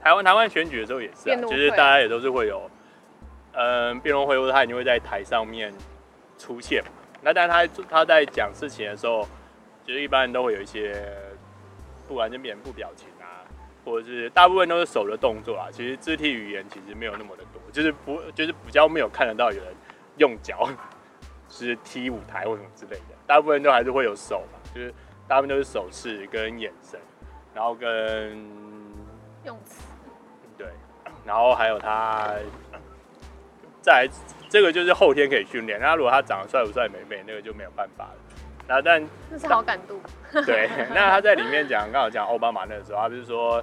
[0.00, 2.70] 台湾台湾选举的时候也是啊，就是大家也都是会有，
[3.50, 5.74] 嗯，辩论会或者他一定会在台上面
[6.38, 6.84] 出现。
[7.20, 9.26] 那但他他在讲事情的时候，
[9.84, 11.04] 就是一般人都会有一些，
[12.06, 13.07] 不管是面部表情啊，
[13.88, 15.68] 或者是大部分都是手的动作啊。
[15.70, 19.74] 其实肢体语言其实没有那么的多，就是不就是比较没有看得到有人
[20.16, 20.68] 用脚
[21.48, 23.14] 是踢舞台或什么之类的。
[23.26, 24.92] 大部分都还是会有手嘛，就是
[25.26, 26.98] 大部分都是手势跟眼神。
[27.54, 28.38] 然后跟
[29.44, 29.82] 用词，
[30.56, 30.68] 对，
[31.24, 32.32] 然后还有他，
[33.82, 34.08] 在
[34.48, 35.80] 这个就是后天可以训练。
[35.80, 38.14] 那如果他长得帅不帅、美美，那个就没有办法了。
[38.68, 40.00] 那但那是好感度。
[40.46, 43.60] 对， 那他在里面讲，刚好讲奥巴马那个时候，他不是说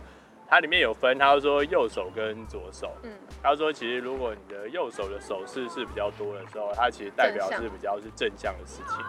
[0.47, 2.91] 他里面有分，他说右手跟左手。
[3.03, 3.12] 嗯。
[3.41, 9.03] 他说其实如果你的右手的手势是比较多的时候，它其实代表是比较是正向的事情。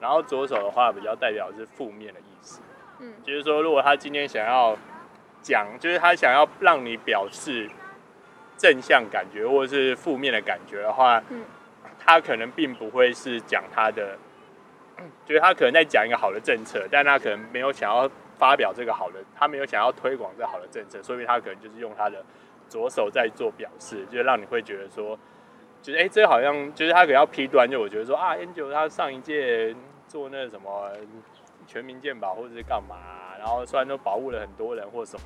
[0.00, 2.60] 然后左手的话，比较代表是负面的意思。
[2.98, 4.76] 嗯，就是说，如果他今天想要
[5.40, 7.70] 讲，就是他想要让你表示
[8.58, 11.44] 正向感觉或者是负面的感觉的话，嗯，
[11.98, 14.18] 他可能并不会是讲他的，
[15.24, 22.24] 就是他可能在讲一个好的政策，但他可能没有想要发表这个好的，他没有想要推广这好的政策，所以他可能就是用他的
[22.68, 25.18] 左手在做表示，就让你会觉得说，
[25.82, 29.74] 就是哎、欸，这好像就是他可能要批端，就我觉得说啊，Angel 他上一届
[30.06, 30.90] 做那什么。
[31.68, 32.96] 全民健保或者是干嘛，
[33.40, 35.24] 然后虽然都保护了很多人或什么，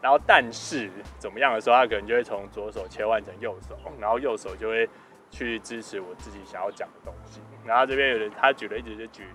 [0.00, 0.88] 然后但是
[1.18, 4.88] 怎么样的时候，他可能就会从左手切换成右手，然后右手就会
[5.28, 7.40] 去支持我自己想要讲的东西。
[7.64, 9.26] 然后这边有人他举了一直就举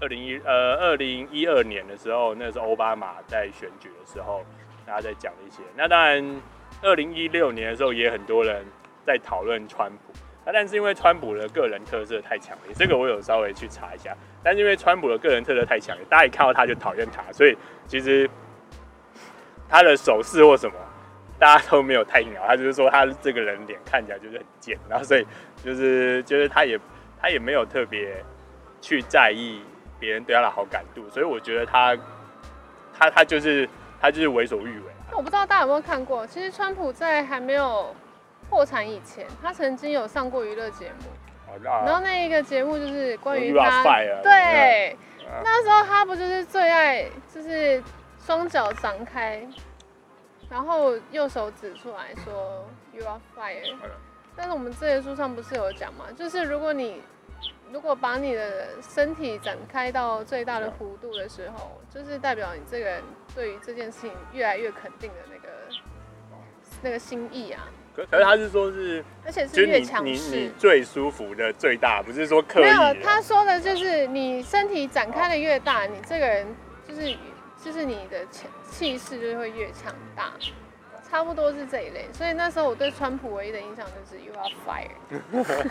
[0.00, 4.44] 二零一呃二零一二年的时候，那是奥巴马在选举的时候，
[4.84, 5.62] 大家在讲一些。
[5.74, 6.42] 那当然
[6.82, 8.64] 二零一六年的时候也很多人
[9.06, 10.12] 在讨论川普。
[10.44, 14.16] 那但是因为川普的个人特色太强烈，这个我有稍微去查一下。
[14.44, 17.56] 但是因为川普的个人特色太强烈，大家一看到他就讨厌他，所以
[17.88, 18.30] 其实
[19.68, 20.76] 他的手势或什么，
[21.36, 22.44] 大家都没有太鸟。
[22.46, 25.26] 他就是说他这个人脸看起来就是很贱，然后所以
[25.64, 26.78] 就是就是他也
[27.20, 28.22] 他也没有特别
[28.80, 29.60] 去在意
[29.98, 31.96] 别人对他的好感度，所以我觉得他
[32.98, 33.68] 他他就是
[34.00, 34.86] 他就是为所欲为。
[35.12, 37.94] 我不知道大家有没有看过，其实川普在还没有。
[38.48, 43.82] 破产以前，他曾经有上过娱乐节目，然后那一个节目就是关于他，
[44.22, 44.96] 对，
[45.42, 47.82] 那时候他不就是最爱就是
[48.20, 49.44] 双脚张开，
[50.48, 53.74] 然后右手指出来说 “You are fired”。
[54.36, 56.04] 但是我们这些书上不是有讲吗？
[56.16, 57.02] 就是如果你
[57.72, 63.02] 如果把你的身体展开到最大的弧度的时候，就是代表你这个人
[63.34, 65.48] 对于这件事情越来越肯定的那个
[66.82, 67.68] 那个心意啊。
[67.94, 72.64] 可是他是说是，而且是越强势，你你最舒服的最大，不是说刻意。
[72.64, 76.46] 没有，他说的就是你身体展开的越大，你这个人
[76.86, 77.16] 就是
[77.64, 78.18] 就是你的
[78.70, 80.32] 气势就会越强大，
[81.08, 82.06] 差不多是这一类。
[82.12, 84.90] 所以那时候我对川普唯一的印象就是 You are fired。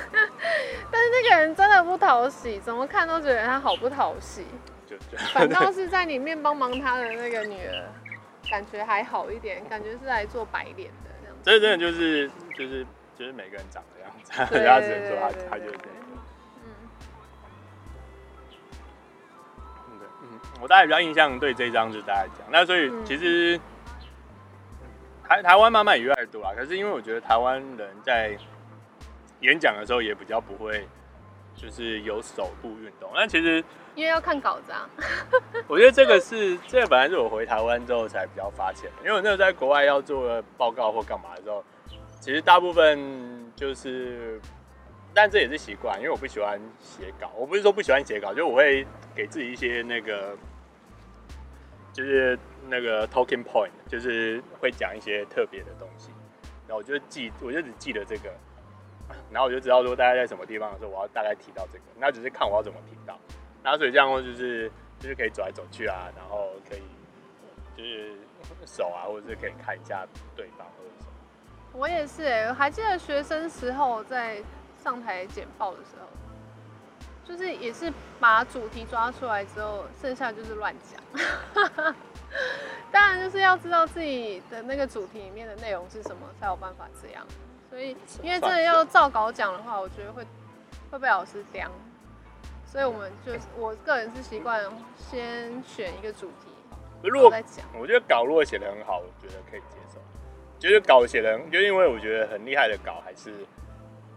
[0.92, 4.46] 但是那个人真的不讨喜，怎么看都觉得他好不讨喜。
[5.34, 7.90] 反倒是在里面帮忙他的那个女儿，
[8.50, 11.10] 感觉还好一点，感觉是来做白脸的。
[11.44, 12.86] 这真的就是就是
[13.18, 15.96] 就是每个人长的样子，人家 只能说他他就是这样。
[20.24, 23.60] 嗯，我大概比较印象对这一章就大概讲，那所以其实
[25.28, 28.38] 台台湾慢慢越来越多啦，可是因为我觉得台湾人在
[29.42, 30.88] 演讲的时候也比较不会
[31.56, 33.64] 就是有手部运动，但其实
[33.96, 34.90] 因为要看稿子啊。
[35.68, 41.64] 我觉得这个是这个本来是我回台湾之后才比较发现，因为我那时候在国外要做报告或干嘛的时候，
[42.20, 44.40] 其实大部分就是。
[45.18, 47.32] 但这也是习惯，因为我不喜欢写稿。
[47.38, 48.86] 我不是说不喜欢写稿，就我会
[49.16, 50.36] 给自己一些那个，
[51.96, 56.10] 就是那个 talking point，就是会讲一些特别的东西。
[56.68, 58.30] 然后我就记，我就只记得这个，
[59.32, 61.86] 然后我就知道说大概在什么地方的时候，我要大概提到这个。
[61.98, 63.18] 那只是看我要怎么提到。
[63.64, 66.82] 然后所以这样就是就是可以走来走去啊，然后可以
[67.78, 68.12] 就是
[68.66, 70.06] 手啊，或者是可以看一下
[70.36, 71.12] 对方或者什么。
[71.72, 74.44] 我也是哎、我还记得学生时候在。
[74.86, 76.06] 上台简报的时候，
[77.28, 81.02] 就是也是把主题抓出来之后，剩下就是乱讲。
[82.92, 87.26] 当然就是要知道自己的那个主题里面的内容是什么，才有办法这样。
[87.70, 90.24] 所以，因为真的要照稿讲的话，我觉得会
[90.92, 91.70] 会被老师刁。
[92.66, 94.62] 所以我们就我个人是习惯
[94.98, 96.48] 先选一个主题，
[97.04, 97.66] 如果再讲。
[97.80, 100.00] 我觉得稿如果写的很好，我觉得可以接受。
[100.60, 103.34] 就是稿写的，就因为我觉得很厉害的稿还是。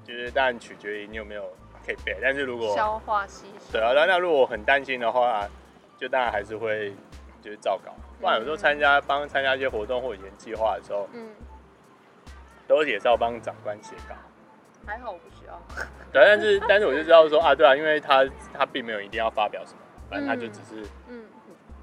[0.04, 1.44] 就是当然取决于你有没有
[1.88, 5.48] 可以背，但是如果消化吸收，对啊，那那如果很担心的话，
[5.96, 6.92] 就当然还是会
[7.40, 7.94] 就是照稿。
[8.20, 11.30] 不然有时候参加帮参加一些活动或者研计划的时候，嗯，
[12.66, 14.14] 都也是要帮长官写稿。
[14.86, 15.58] 还好我不需要。
[16.12, 19.78] 对，但是但是我就知道说啊，对啊，因为他他并没有一定要发表什么，
[20.10, 21.24] 反正他就只是嗯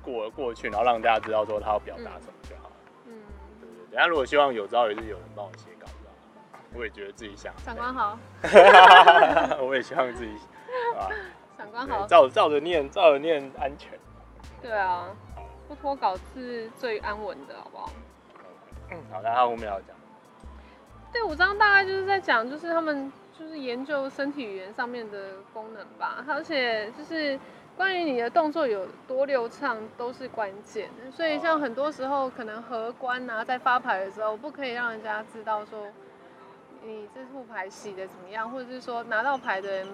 [0.04, 2.76] 过过去，然后让大家知道说他要表达什么就好了。
[3.08, 3.13] 嗯，
[3.60, 3.98] 对对对。
[3.98, 5.65] 那如果希望有朝一日有人帮我写。
[6.78, 8.20] 我也觉得自己想长官好，
[9.62, 10.32] 我也希望自己
[10.98, 11.08] 啊，
[11.58, 13.98] 长官好，照照着念，照着念安全。
[14.62, 15.08] 对啊，
[15.70, 17.90] 不脱稿是最安稳的，好不好？
[18.92, 19.96] 嗯，好，那他后面要讲。
[21.14, 23.10] 第五章大概就是在讲，就是他们
[23.40, 27.40] 就是研究身体语言上面的功能吧，而且就是
[27.78, 30.90] 关于你的动作有多流畅都是关键。
[31.10, 35.88] 所以像很多时候可能荷官啊，在发牌的时候，不可以让人家知道说。
[36.86, 38.50] 你这副牌洗的怎么样？
[38.50, 39.88] 或者是说拿到牌的人，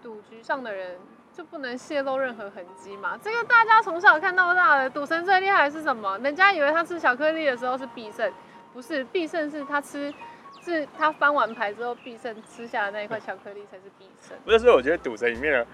[0.00, 0.96] 赌局上的人
[1.36, 3.18] 就不能泄露任何痕迹嘛？
[3.20, 6.16] 这个大家从小看到大的，赌神最厉害的是什么？
[6.18, 8.32] 人家以为他吃巧克力的时候是必胜，
[8.72, 10.14] 不是必胜是他吃，
[10.62, 14.36] 是他翻完牌之后必胜吃下的那一块巧克力才是必胜。
[14.44, 15.66] 不是，所以我觉得赌神里面的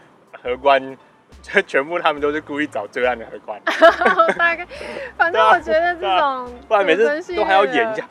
[0.42, 0.96] 荷官，
[1.42, 3.60] 就全部他们都是故意找最烂的荷官。
[4.38, 4.66] 大概，
[5.18, 8.08] 反正我觉得这种，不然每次都还要演一下。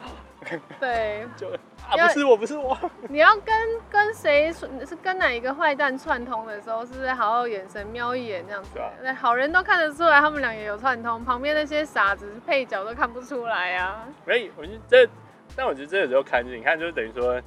[0.79, 1.47] 对， 就。
[1.89, 2.78] 啊，不是我，不是我。
[3.10, 3.56] 你要跟
[3.89, 8.69] 跟谁是跟哪一个坏蛋串通的时候，是不是好好眼神瞄一眼这样子？
[9.02, 14.08] 对，好人都看得出来，他们俩也有串通，旁边那些傻子配角都看不出来啊。
[14.26, 15.10] 没，我觉得这，
[15.56, 17.41] 但我觉得这个时候看，你看，就是等于说，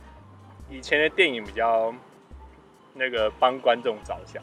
[0.71, 1.93] 以前的电影比较
[2.95, 4.43] 那个帮观众着想。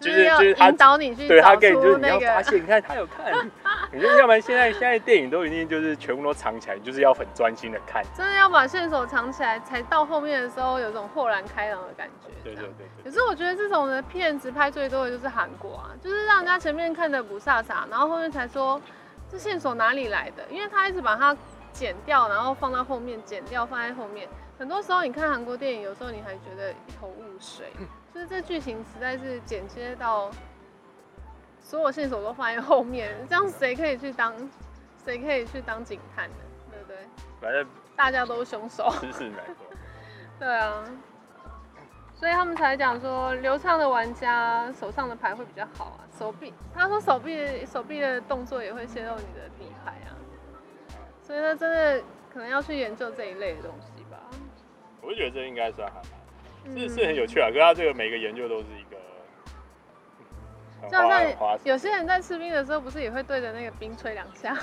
[0.00, 3.32] 就是就是引导你去，对他给你就是你要发现，你看他有看，
[3.92, 12.28] 你就要不然现在现在电影都已经就是全部都藏起来，就是要很专心的看，真的要把线索藏起来，才到后面的时候有种豁然开朗的感觉。
[12.44, 13.04] 对对对，对。
[13.04, 18.80] 可是我觉得这种的片子拍最多的就是韩国啊，就是让人家前面看的不飒飒，然后后面才说
[19.30, 21.36] 这线索哪里来的，因为他一直把它
[21.72, 24.28] 剪掉，然后放到后面，剪掉放在后面。
[24.58, 27.72] 很多时候你看韩国电影，有时候你还觉得一头雾水。
[28.14, 30.30] 就是这剧情实在是剪接到
[31.60, 34.34] 所有线索都放在后面，这样谁可以去当
[35.04, 36.36] 谁可以去当警探呢？
[36.70, 36.96] 对不对？
[37.40, 38.90] 反正大家都是凶手。
[39.00, 39.66] 是是没错。
[40.40, 40.84] 对啊，
[42.14, 50.16] 所以他们才讲说流畅的玩家手上的牌会比较好啊，手臂他说手臂手臂的动作也会泄露你的底牌啊，
[51.22, 52.02] 所以他真的
[52.32, 53.95] 可能要去研究这一类的东西吧。
[55.06, 56.02] 我就觉得这应该算还。
[56.72, 58.96] 是是很有趣啊，可是他这个每个研究都是一个，
[60.90, 61.22] 就好像
[61.62, 64.56] 有些人在吃冰的时候，不是也会对着那个冰吹两下？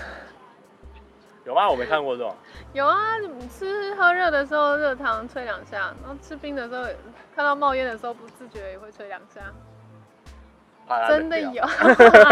[1.46, 1.70] 有吗？
[1.70, 2.36] 我没看过这种。
[2.74, 6.84] 有啊，你吃喝热的时候热汤吹两下，然后吃冰的时候
[7.34, 9.42] 看到冒烟的时候不自觉也会吹两下。
[11.08, 11.64] 真的有，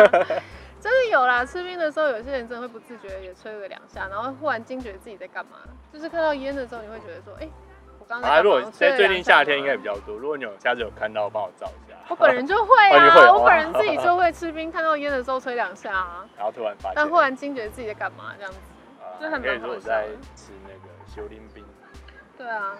[0.82, 1.46] 真的有啦！
[1.46, 5.60] 吃冰的时候，有些人真的会不自觉也吹了两下，然后忽然惊觉自己在干嘛。
[5.94, 7.52] 就是看到烟的时候，你会觉得说，哎、欸。
[8.20, 10.16] 啊，如果在最近夏天应该比较多。
[10.18, 11.98] 如果你有下次有看到，帮我照一下。
[12.10, 16.26] 我本人就会啊， 会我本人自己就会 吃冰，看到烟的时候吹两下啊。
[16.36, 18.58] 然后突然发现，但忽然惊觉自己在干嘛这样子，
[19.22, 21.64] 就很可以说我在吃那个修林冰。
[22.38, 22.76] 对啊，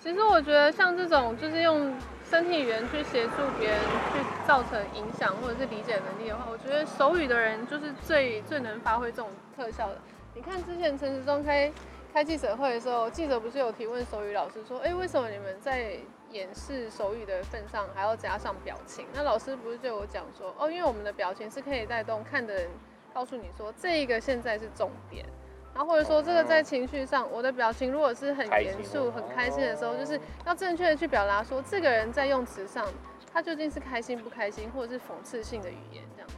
[0.00, 1.94] 其实我觉得像这种就是用
[2.28, 3.78] 身体语言去协助别人
[4.12, 9.98] 去造成影响或者是理解能力的话，我觉得手语的人就是最最能发挥这种特效的。
[10.34, 11.70] 你看之前陈时中开
[12.14, 15.96] 开记者会的时候，记者不是有提问手语老师说，哎，为什么你们在
[16.30, 19.04] 演示手语的份上还要加上表情？
[19.12, 22.70] 那老师不是就有讲说，哦，因为我们的表情是可以带动看的人，
[23.12, 25.26] 告诉你说这一个现在是重点。
[25.74, 32.86] 然后或者说这个在情绪上，我的表情如果是很严肃、很开心的时候，就是要正确的去表达说这个人在用词上，
[33.32, 36.36] 他究竟是开心不开心，或者是讽刺性的语言这样子。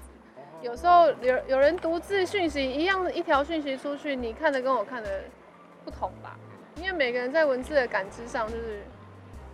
[0.62, 5.24] 有时候有有人独自讯息一样，一条讯息出去，你看的跟我看的
[5.86, 6.36] 不同吧？
[6.74, 8.82] 因为每个人在文字的感知上，就是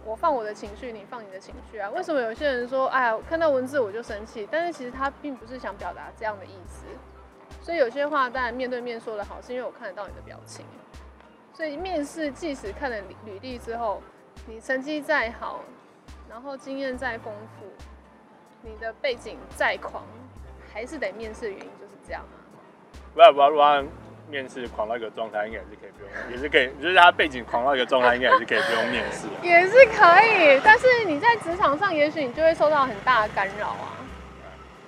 [0.02, 1.90] 我放我的情绪，你放你的情绪啊。
[1.90, 4.48] 为什么有些人说，哎呀，看到文字我就生气？
[4.50, 6.86] 但是其实他并不是想表达这样的意思。
[7.60, 10.64] 所以有些话当然面对面说的好，是因为我看得到你的表情。
[11.52, 14.02] 所以面试即使看了履历之后，
[14.46, 15.60] 你成绩再好，
[16.30, 17.66] 然后经验再丰富，
[18.62, 20.02] 你的背景再狂，
[20.72, 22.40] 还是得面试的原因就是这样啊。
[23.14, 23.84] 不要不要不要，
[24.28, 29.26] 面试狂到一个状态，应该也是可以不用，也是可以，就是他背景狂到一个状态，应该也是可以不用面试。
[29.42, 33.98] 也是可以，但是你在职场上，也许你就会受到很大的干扰啊，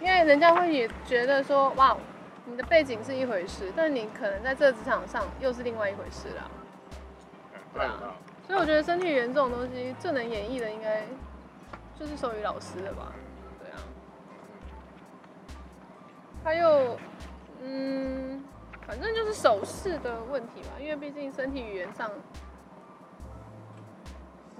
[0.01, 1.97] 因为人家会也觉得说，哇。
[2.47, 6.45] 你的背景是一回事，但你可能在这个职场上又是另外一回事啦。
[7.73, 8.15] 对啊，
[8.47, 11.05] 所以我觉得身体语言这种东西最能演绎的，应该
[11.99, 13.15] 就是手语老师的吧？
[13.59, 13.81] 对啊。
[16.45, 16.99] 还有，
[17.63, 18.45] 嗯，
[18.87, 22.11] 反正就是手势的问题嘛，因为毕竟身体语言上，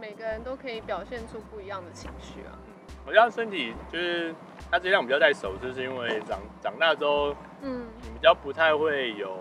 [0.01, 2.59] 每个人都可以表现出不一样的情绪啊。
[3.07, 4.35] 我觉得身体就是。
[4.71, 9.39] 他这样比较带手势，是因为长长大之后，嗯，你比较不太会有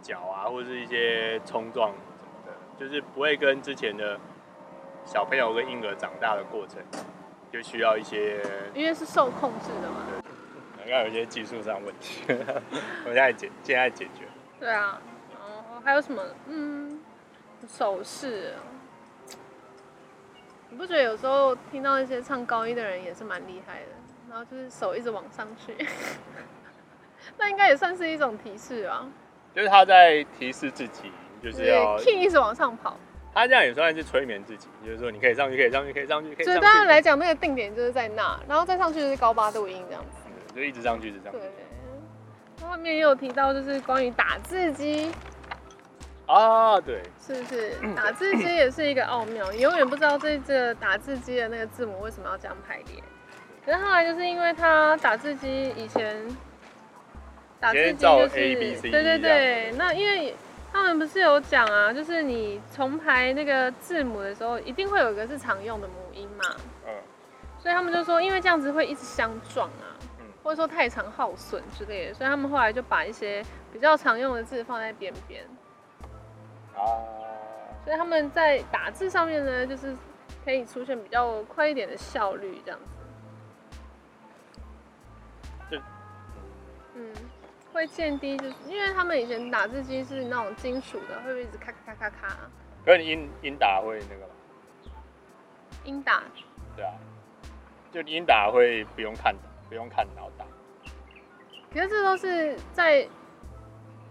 [0.00, 4.18] 脚啊，或者是一些冲撞什么的，就是不会跟之前的
[5.04, 6.82] 小朋友跟婴儿长大的过程，
[7.52, 8.40] 就需要一些，
[8.72, 10.19] 因为是受控制的嘛，对，
[10.84, 12.22] 应该有一些技术上问题，
[13.04, 14.24] 我现在解现在解决。
[14.58, 15.00] 对啊，
[15.32, 16.22] 然后还有什么？
[16.46, 17.00] 嗯，
[17.68, 18.54] 手势。
[20.68, 23.86] 你不觉得有时候听到一些唱高音的人也是蛮厉害的？
[24.30, 25.74] 然后就是手一直往上去，
[27.36, 29.04] 那应该也算是一种提示吧？
[29.52, 31.10] 就是他在提示自己，
[31.42, 32.96] 就是要 key 一直往上跑。
[33.34, 36.52] 他这样也算是催眠自己，就是说你可以上去，可以上去，可以上去，可以上去。
[36.52, 40.19] 所以当然来讲，那个定点就是在那，然后再上去就是高八度音这样子，
[40.54, 41.38] 就一直上去，一直上去。
[41.38, 42.66] 对。
[42.66, 45.10] 后面也有提到，就是关于打字机。
[46.26, 47.02] 啊，对。
[47.18, 49.50] 是不是 打字机也是一个奥妙？
[49.50, 53.02] 你永远不知道这这打字机的那个字母为什么要这样排列。
[53.64, 56.16] 可是后来就是因为他打字机以前
[57.58, 60.34] 打字机就是对对对，那因为
[60.72, 66.56] 他们不是有讲啊，就是你重排那个字母的时候，一定会有一个是常用的母音嘛。
[66.86, 66.92] 嗯。
[67.58, 69.92] 所以他们就说，因为这样子会一直相撞啊，
[70.42, 75.44] 或者说太长耗损之类的，所以他们后来就把一些比较常用的字放在边边。
[76.74, 76.82] 啊。
[77.84, 79.96] 所以他们在打字上面呢，就是
[80.44, 82.90] 可以出现比较快一点的效率，这样子。
[86.92, 87.12] 嗯，
[87.72, 92.36] 会降低，就是因为他们以前打字机是那种金属的，会不会一直咔咔咔咔咔？
[92.84, 94.34] 可是你音音打会那个吗？
[95.84, 96.22] 英打？
[96.76, 96.92] 对啊，
[97.92, 99.34] 就英打会不用看，
[99.70, 100.44] 不用看脑打。
[101.72, 103.08] 可是这都是在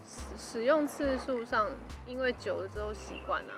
[0.05, 1.67] 使使用次数上，
[2.07, 3.53] 因为久了之后习惯了。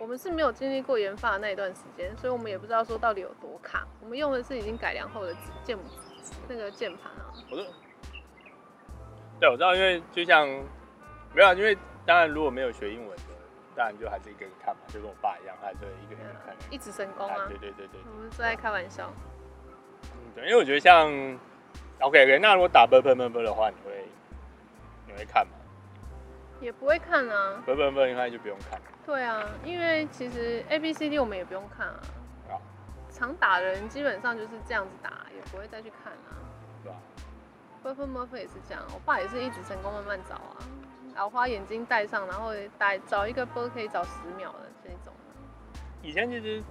[0.00, 3.86] 我们是没有经历过研发的那一段时间，所以我们也不知道说到底有多卡。
[4.00, 5.78] 我们用的是已经改良后的键
[6.48, 7.30] 那个键盘啊。
[7.50, 7.64] 我说。
[9.38, 10.48] 对，我知道，因为就像
[11.34, 11.76] 没有，因为
[12.06, 13.22] 当然如果没有学英文的，
[13.76, 17.46] 当然就还是一个人看嘛，就跟我爸一样，他还是一个人看，一直神功啊。
[17.48, 19.12] 对对对对，我们是在开玩笑。
[20.34, 21.06] 嗯，对，因为我觉得像
[22.00, 24.04] OK OK，那如果打 b p m b 的话，你会
[25.06, 25.52] 你会看吗？
[26.60, 27.62] 也不会看啊。
[27.64, 28.80] b p m 应该就不用看。
[29.06, 32.00] 对啊，因为其实 A B C D 我们也不用看啊。
[32.48, 32.52] 啊。
[33.10, 36.40] 常打的人基本上就是这样子打，也不会再去看啊。
[36.82, 36.96] 对啊
[37.84, 40.56] ？Burp Murphy 也是这样，我爸也是一直成功慢慢找啊，
[41.14, 45.12] 老花眼镜戴上，然后打找一个波可以找十秒的这种。
[46.02, 46.62] 以前其实，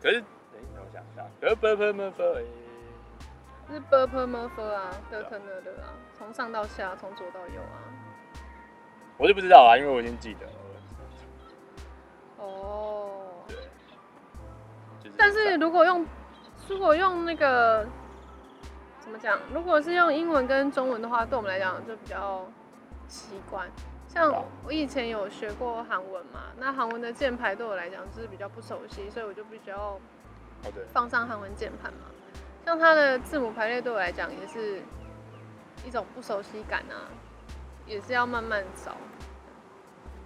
[0.00, 0.22] 可是，
[0.64, 1.54] 等一下我想一下，可是
[4.26, 4.90] Murphy 啊，
[6.16, 7.82] 从上到下，从左到右啊。
[9.16, 10.52] 我就不知道啊，因为我已经记得了。
[12.38, 13.20] 哦。
[13.48, 13.56] 对。
[15.02, 16.06] 就是、但是如果用，
[16.68, 17.86] 如果用那个。
[19.00, 19.38] 怎么讲？
[19.52, 22.46] 如果是用英文跟中文的话，对我们来讲就比较
[23.06, 23.70] 习惯。
[24.08, 24.32] 像
[24.64, 30.00] 我以前有学过韩文嘛，那韩文的键盘对我来讲就是比较不熟悉，所以我就必须要
[30.92, 32.00] 放上韩文键盘嘛。
[32.64, 34.80] 像它的字母排列对我来讲也是
[35.86, 37.08] 一种不熟悉感啊，
[37.86, 38.96] 也是要慢慢找。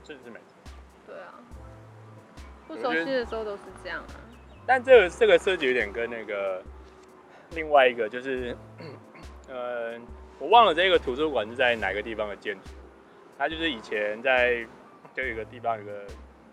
[0.05, 0.73] 这是没错。
[1.07, 1.35] 对啊，
[2.67, 4.15] 不熟悉的时候都是这样啊。
[4.67, 6.63] 但这个这个设计有点跟那个
[7.53, 8.57] 另外一个就是，
[9.49, 9.99] 呃，
[10.39, 12.71] 我忘了这个图书馆是在哪个地方的建筑。
[13.39, 14.67] 它就是以前在
[15.15, 16.07] 就有一个地方有个，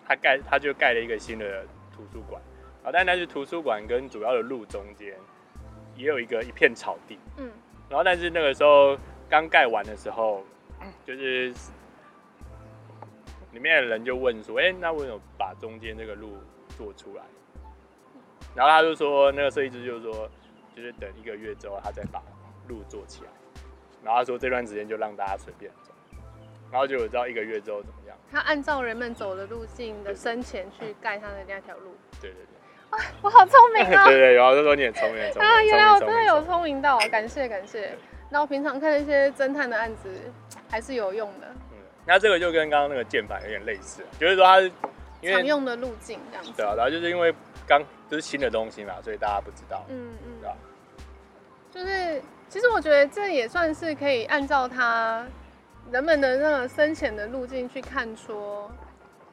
[0.08, 2.42] 它盖它就盖了一个新的图书馆，
[2.86, 5.18] 啊，但那是图书馆跟主要的路中间
[5.96, 7.52] 也有一个一片草地，嗯，
[7.90, 8.96] 然后但是那个时候
[9.28, 10.44] 刚盖完的时候，
[11.04, 11.52] 就是
[13.52, 16.38] 里面的人就问说，哎、欸，那为什么把中间这个路
[16.78, 17.24] 做出来？
[18.54, 20.30] 然后他就说，那个设计师就是说，
[20.76, 22.22] 就是等一个月之后他再把
[22.68, 23.30] 路做起来，
[24.04, 25.92] 然后他说这段时间就让大家随便走。
[26.72, 28.18] 然后就知道一个月之后怎么样。
[28.30, 31.96] 他按照人们走的路径的深浅去盖他的那条路。
[32.20, 32.56] 对对对。
[32.90, 34.06] 啊，我好聪明啊！
[34.06, 35.50] 对 对，然后就说你很聪明，聪明。
[35.50, 37.98] 啊，原来我真的有聪明到，感谢感谢。
[38.30, 40.10] 那我平常看那些侦探的案子，
[40.70, 41.48] 还是有用的。
[41.72, 44.72] 嗯，那这个就跟刚刚那个键盘有点类似，就是说它是
[45.32, 46.52] 常用的路径这样子。
[46.56, 47.34] 对啊，然后就是因为
[47.68, 49.86] 刚就是新的东西嘛，所以大家不知道。
[49.90, 50.42] 嗯嗯。
[50.42, 50.56] 对吧？
[51.72, 55.26] 就是其实我觉得这也算是可以按照它。
[55.92, 58.68] 人们的那个深浅的路径去看，说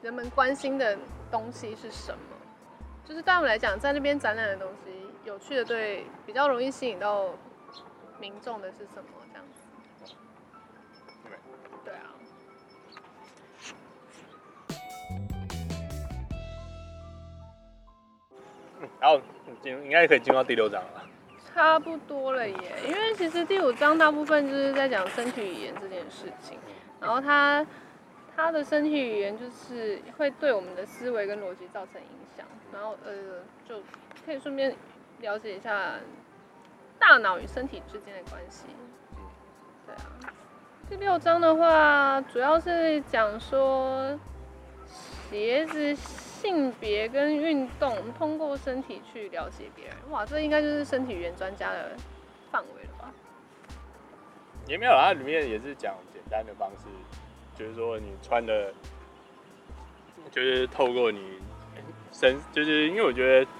[0.03, 0.95] 人们关心的
[1.31, 2.32] 东西是什么？
[3.05, 4.91] 就是对我们来讲，在那边展览的东西，
[5.25, 7.25] 有趣的，对，比较容易吸引到
[8.19, 9.09] 民众的是什么？
[9.31, 10.15] 这样子。
[11.23, 11.37] 对。
[11.83, 12.15] 对啊。
[18.99, 19.21] 然后
[19.61, 21.03] 进应该可以进入到第六章了。
[21.53, 22.55] 差不多了耶，
[22.87, 26.57] 因为其实第五章大部分就是在讲身体语言这件事情，
[26.99, 27.63] 然后它
[28.35, 33.81] 它的身体语言就是会对我们的思维跟逻辑造成影响，然后呃就
[34.25, 34.75] 可以顺便
[35.19, 35.95] 了解一下
[36.99, 38.65] 大脑与身体之间的关系。
[39.85, 40.33] 对啊，
[40.89, 44.19] 第六章的话主要是讲说
[45.29, 45.95] 鞋子。
[46.43, 51.95] 性别跟运动，通过身体去了解别人，哇，这应该就是身体语言专家的
[52.51, 53.09] 范围了吧？
[54.67, 56.87] 也没有，它里面也是讲简单的方式，
[57.57, 58.73] 就是说你穿的，
[60.31, 61.39] 就是透过你
[62.11, 63.51] 身，就是因为我觉得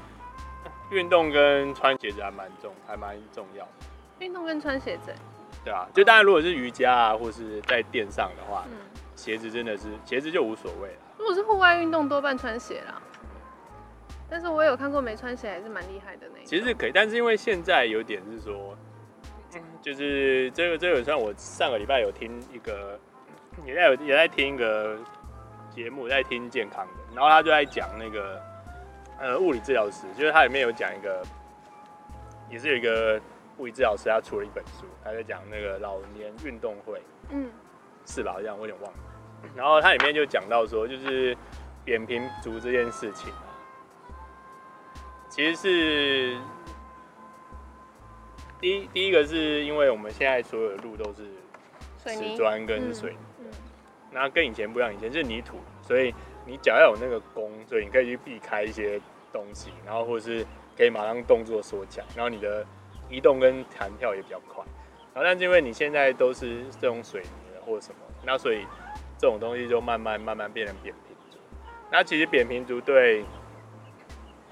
[0.92, 3.72] 运动跟穿鞋子还蛮重，还蛮重要的。
[4.20, 5.14] 运动跟穿鞋子？
[5.64, 8.78] 对啊，就当然如果是瑜伽啊，或是在垫上的话，嗯、
[9.16, 11.00] 鞋子真的是鞋子就无所谓了。
[11.18, 13.02] 如果是户外运动，多半穿鞋啦。
[14.30, 16.46] 但是我有看过没穿鞋还是蛮厉害的那种。
[16.46, 18.76] 其实是可以，但是因为现在有点是说，
[19.82, 23.00] 就是这个这个算我上个礼拜有听一个，
[23.66, 24.98] 也在有也在听一个
[25.70, 28.42] 节目，在听健康的，然后他就在讲那个
[29.20, 31.24] 呃物理治疗师，就是他里面有讲一个，
[32.50, 33.20] 也是有一个
[33.58, 37.50] 物理治疗师，他出了一本书，他在讲那个老年运动会，嗯，
[38.06, 38.34] 是吧？
[38.34, 39.00] 好像我有点忘了。
[39.56, 41.36] 然后他里面就讲到说，就是
[41.84, 43.44] 扁平足这件事情啊，
[45.30, 46.38] 其实是
[48.62, 51.26] 第一第一个是因为我们现在所有的路都是
[51.98, 53.18] 瓷砖跟水泥，
[54.14, 56.14] 那跟以前不一样，以前是泥土，所以
[56.46, 59.02] 你脚要有那个弓，所以你可以去避开一些
[59.32, 60.46] 东西，然后或者是
[60.78, 62.66] 可以马上动作缩脚，然后你的
[63.10, 64.64] 移动跟弹跳也比较快。
[65.14, 68.66] 然后但是因为你现在都是这种水泥的或者什么，那所以。
[69.16, 71.38] 这种东西就慢慢慢慢变成扁平足，
[71.90, 73.24] 那其实扁平足对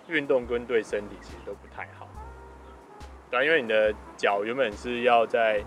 [0.08, 2.08] 运动跟对身体其实都不太好，
[3.30, 5.62] 对，因为你的脚原本是要在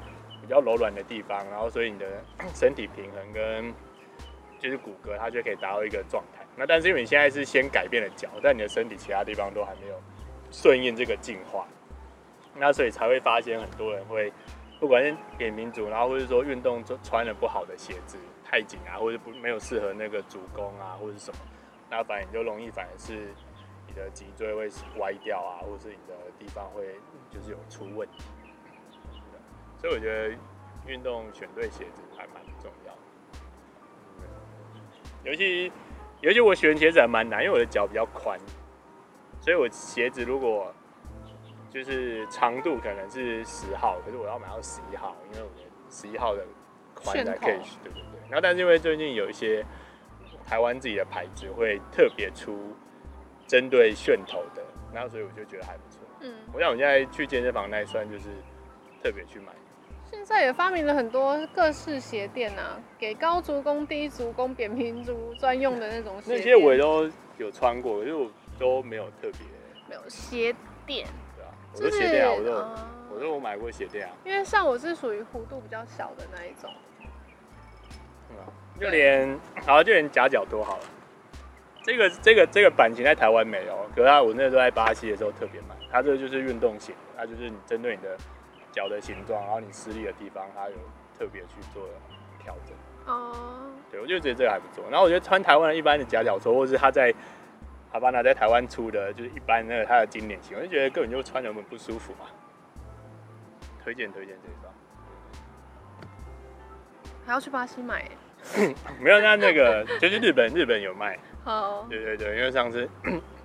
[0.44, 2.06] 比较柔软的地方，然后所以你的
[2.54, 3.72] 身体平衡跟
[4.58, 6.44] 就是骨骼它就可以达到一个状态。
[6.54, 10.00] 那但是因为你现在是先改变了脚，但你的身体其他地方都还没有
[10.50, 11.66] 顺应这个进化，
[12.54, 14.32] 那所以才会发现很多人会
[14.78, 18.18] 不管是扁平足，然后或者说运动穿了不好的鞋子。
[18.46, 21.38] 太紧啊，或者不没有适合那个足弓啊，或者是什么，
[21.90, 23.32] 那反而你就容易反而是
[23.88, 24.68] 你的脊椎会
[24.98, 26.94] 歪掉啊，或是你的地方会
[27.30, 28.22] 就是有出问题。
[29.84, 30.34] 所以我觉得
[30.86, 32.98] 运动选对鞋子还蛮重要的，
[35.22, 35.70] 尤其
[36.22, 38.40] 尤其我选鞋子还蛮难，因为我的脚比较宽，
[39.42, 40.74] 所以我鞋子如果
[41.68, 46.46] 就是长度可能是十号，可是我要买到十一号，因为我的十一号的
[46.94, 48.20] 宽才可以，对对对。
[48.30, 49.62] 然后，但是因为最近有一些
[50.46, 52.74] 台湾自己的牌子会特别出
[53.46, 54.64] 针对楦头的，
[54.94, 56.00] 然后所以我就觉得还不错。
[56.20, 58.30] 嗯，我想我现在去健身房那一双就是
[59.02, 59.52] 特别去买。
[60.14, 66.38] 现在也发明了很多各式鞋垫啊，给高足弓、低足弓、扁平足专用的那种鞋垫。
[66.38, 69.40] 那些我也都有穿过，可是我都没有特别。
[69.88, 70.54] 没有鞋
[70.86, 71.06] 垫。
[71.36, 72.76] 对啊，我说鞋垫啊，我说、嗯、
[73.12, 74.12] 我说我买过鞋垫啊。
[74.24, 76.70] 因为像我是属于弧度比较小的那一种。
[78.30, 78.36] 嗯、
[78.80, 80.84] 就连好，就连夹脚拖好了。
[81.82, 85.74] 这个这个这个版型在台湾没有，可是它我那时候在巴西的时候特别买。
[85.90, 88.16] 它这个就是运动鞋，它就是你针对你的
[88.74, 90.74] 脚的形状，然后你施力的地方，它有
[91.16, 91.88] 特别去做
[92.38, 92.74] 调整。
[93.06, 93.32] 哦。
[93.32, 93.92] Uh...
[93.92, 94.82] 对，我就觉得这个还不错。
[94.90, 97.14] 然后我觉得穿台湾的一般的夹脚拖，或是他在
[97.92, 102.26] 哈巴那在台湾出的，就是一般那个它的经典型，我就觉得根本就穿着很不舒服嘛。
[103.84, 104.72] 推荐推荐这一双。
[107.24, 108.10] 还要去巴西买？
[108.98, 111.16] 没有，那那个就是日本日本有卖。
[111.44, 112.88] 好，对对对，因为上次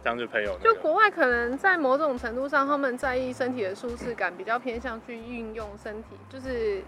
[0.04, 6.82] 上次朋友、那个，就国外可能在某种程度上，他们在意身体的舒适感，比较偏向去运用身体，就是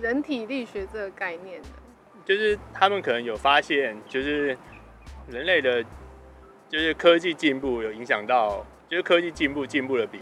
[0.00, 1.68] 人体力学这个概念的。
[2.24, 4.56] 就是他们可能有发现，就是
[5.28, 5.82] 人类的，
[6.68, 10.20] 就是科技进步有影响到，就是科技进步进步的比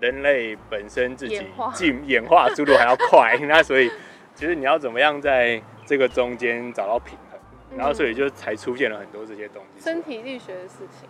[0.00, 1.42] 人类本身自己
[1.74, 3.90] 进演化速度还要快，那所以
[4.34, 7.40] 其实你要怎么样在这个中间找到平衡？
[7.76, 9.82] 然后，所以就才出现了很多这些东西。
[9.82, 11.08] 身体力学的事情，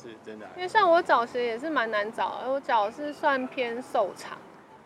[0.00, 0.46] 是真的。
[0.56, 4.38] 因为像我找鞋也是蛮难找的，我脚是算偏瘦长，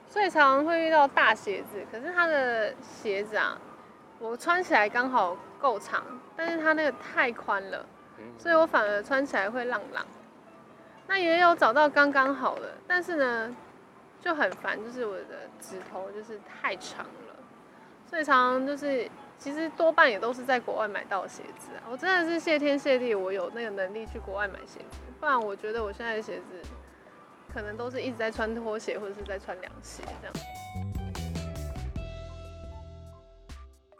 [0.09, 1.85] 所以常常会遇到大鞋子。
[1.93, 3.59] 可是它的鞋子啊，
[4.19, 6.03] 我穿起来刚好够长，
[6.37, 7.87] 但是它那个太宽了，
[8.39, 10.05] 所以我反而穿起来会浪浪。
[11.07, 13.55] 那也有找到刚刚好的，但是呢
[14.21, 17.37] 就很烦，就是我的指头就是太长了，
[18.07, 19.11] 所以常常就是。
[19.37, 26.63] 其实多半也都是在国外买到鞋子啊，我真的是谢天谢地，我有那个能力去国外买鞋子，不然我觉得我现在的鞋子
[27.53, 30.35] 可能都是一直在穿拖鞋或者是在穿凉鞋这样。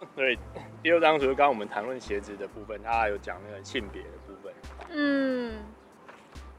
[0.17, 0.39] 对，
[0.83, 4.55] 第二张图刚刚我们谈论鞋子的部分，他还有讲那个性别的部分。
[4.93, 5.63] 嗯，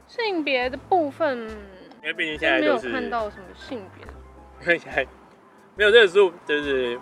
[0.06, 1.48] 性别的部分，
[2.02, 4.12] 因为毕竟现在都是没有看到什么性别的，
[4.60, 5.04] 因 为现在
[5.74, 7.00] 没有这个书，就是。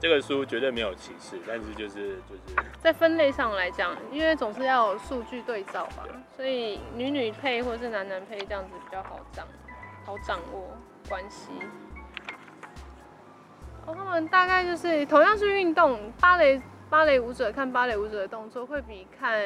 [0.00, 2.54] 这个书绝对没有歧视，但是就是就是。
[2.80, 9.46] 在分类上来讲，因为总是要有数据对照吧，所以女女配或者是男男配这样子比较好掌
[10.04, 10.76] 好掌握
[11.08, 11.50] 关系。
[13.86, 19.42] 哦，他们大概就是同样是运动，芭蕾芭蕾舞者看芭蕾舞者的动作会比看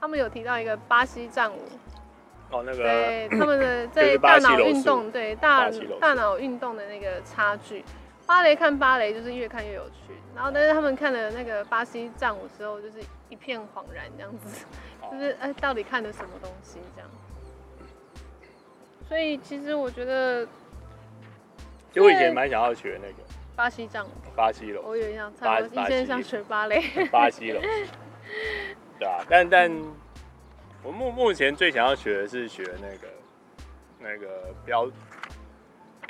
[0.00, 1.58] 他们有提到一个巴西战舞。
[2.50, 2.84] 哦，那个。
[2.84, 5.68] 对他们的 在大脑运动对大
[6.00, 7.84] 大脑运动的那个差距。
[8.26, 12.98] 芭蕾看芭蕾就是越看越有趣，然后但是他们看了那个巴西战舞之后，就是
[13.28, 14.66] 一片恍然这样子，
[15.10, 17.10] 就是哎、欸，到底看的什么东西这样？
[19.08, 20.44] 所以其实我觉得，
[21.92, 23.14] 就我以前蛮想要学那个。
[23.54, 27.46] 巴西战舞，巴西柔，我有点像，巴西现在想学芭蕾，巴西。
[27.46, 27.60] 柔，
[28.98, 29.70] 对啊，但但
[30.82, 33.08] 我目目前最想要学的是学那个
[33.98, 34.90] 那个标。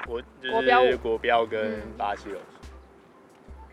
[0.06, 0.48] 我就
[0.86, 2.68] 是国标跟巴西柔术，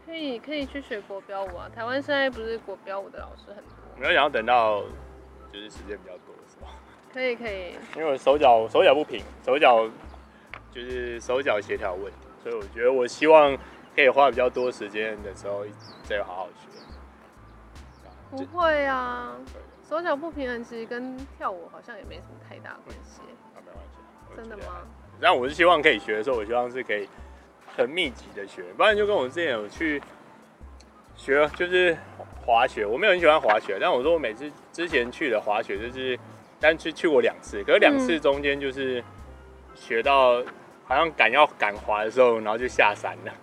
[0.05, 1.69] 可以可以去学国标舞啊。
[1.73, 4.81] 台湾现在不是国标舞的老师很多，没有想要等到
[5.51, 6.67] 就是时间比较多的时候。
[7.13, 9.87] 可以可以，因为我手脚手脚不平，手脚
[10.71, 13.55] 就是手脚协调问题，所以我觉得我希望
[13.95, 15.63] 可以花比较多时间的时候
[16.03, 16.67] 再好好学。
[18.31, 19.37] 不会啊，
[19.87, 23.21] 手脚不平衡其实跟跳舞好像也没什么太大关系。
[23.53, 24.81] 啊，没关系，真的吗？
[25.21, 27.07] 但我是希望可以学的时候，我希望是可以
[27.75, 30.01] 很密集的学，不然就跟我之前有去
[31.15, 31.97] 学，就是
[32.45, 36.19] 滑雪，我没有很喜欢滑雪，但我说我每次之前去的滑雪就是，
[36.59, 39.03] 但去去过两次，可是两次中间就是
[39.75, 40.43] 学到
[40.85, 43.33] 好像赶要赶滑的时候，然后就下山了。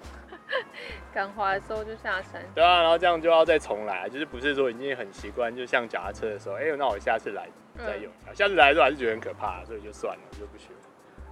[1.14, 2.40] 赶滑的时候就下山。
[2.54, 7.48] 对啊，然后这样就要再重来，就是不是说已经很习惯，就像脚踏车的时候，哎、欸，那我下次来
[7.78, 10.66] 再用，嗯、下次来的时候还是觉得很可怕，所以就算了，我就不学。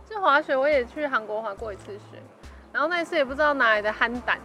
[0.08, 2.22] 就滑雪，我也去韩国滑过一次雪，
[2.72, 4.38] 然后那一次也不知道哪来的憨胆，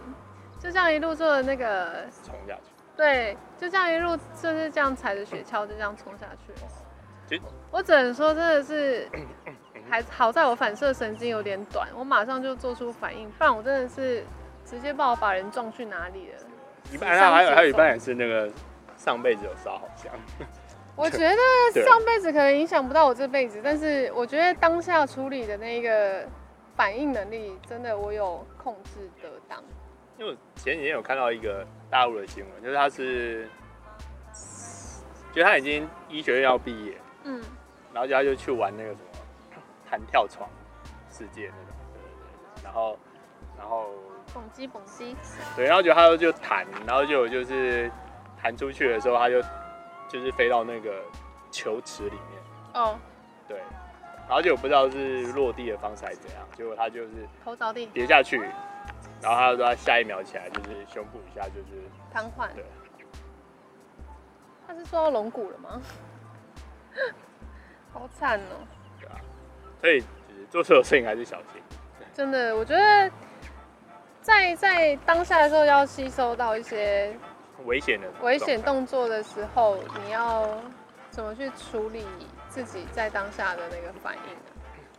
[0.60, 2.60] 就这样一路做的那个冲下去。
[2.96, 7.40] 对，就这样一路就是这样踩着雪橇就这样冲下去。
[7.70, 9.08] 我只能说真的是
[9.88, 14.22] 还好在我反射神经有点短，我马上就做出反应，不然我真的是
[14.64, 16.38] 直接不知道把人撞去哪里了。
[16.92, 18.50] 一半还有还有一半也是那个
[18.96, 20.12] 上辈子有烧好香。
[20.96, 26.24] 我觉得上辈子可能影响不到我这辈子，但是我觉得当下处理的那个
[26.76, 29.62] 反应能力，真的我有控制得当。
[30.16, 33.48] 因为我前几天有看到一个大陆的新闻，就是他是，
[35.32, 37.42] 就他已经医学院要毕业，嗯，
[37.92, 40.48] 然后就他就去玩那个什么弹跳床
[41.10, 42.96] 世界那种，对对对，然后
[43.58, 43.90] 然后
[44.32, 45.16] 蹦极蹦极，
[45.56, 47.90] 对，然后就他就弹，然后就就是
[48.40, 49.42] 弹出去的时候，他就
[50.14, 51.02] 就是飞到那个
[51.50, 52.40] 球池里面。
[52.74, 52.96] 哦，
[53.48, 53.58] 对，
[54.28, 58.38] 然后就不知道是落地的方式还是怎样，结果他就是头着地跌下去，
[59.20, 62.48] 然后他说他下一秒起来就是胸部以下就是瘫痪。
[62.54, 62.64] 对，
[64.68, 65.82] 他是说到龙骨了吗？
[67.92, 68.66] 好惨哦、喔。
[69.00, 69.18] 对啊，
[69.80, 71.60] 所以就是做所有事情还是小心。
[72.12, 73.10] 真的，我觉得
[74.20, 77.12] 在在当下的时候要吸收到一些
[77.64, 80.48] 危险的危险动作的时候，你要
[81.10, 82.04] 怎么去处理
[82.48, 84.20] 自己在当下的那个反应？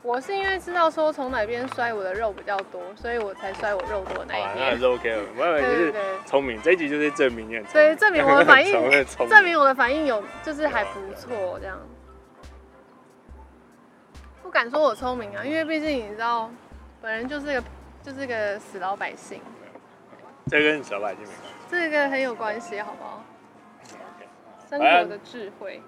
[0.01, 4.55] 我是因为知道说从哪边摔我的肉比较多，所以我才摔我肉多的那一边。
[4.55, 5.93] 那还是 OK 了，我以 是
[6.25, 6.61] 聪明。
[6.61, 8.71] 这一集就是证明你很聪明，对，证明 我的反应，
[9.27, 11.79] 证明我的反应有就是还不错这样。
[14.43, 16.49] 不敢说我聪明啊，因为毕竟你知道。
[17.01, 17.63] 本人就是个
[18.01, 19.39] 就是个死老百姓，
[20.47, 21.27] 这跟小百姓没
[21.69, 23.23] 这个很有关系，好不好？
[24.69, 25.81] 生活的智慧。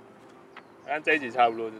[0.85, 1.77] 那这一集差不多就。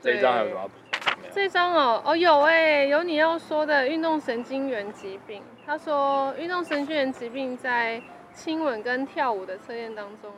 [0.00, 0.70] 这一张还有什么？
[1.32, 5.42] 这一张哦哦有哎，有你要说的运动神经元疾病。
[5.66, 8.00] 他说运动神经元疾病在
[8.32, 10.32] 亲吻跟跳舞的测验当中。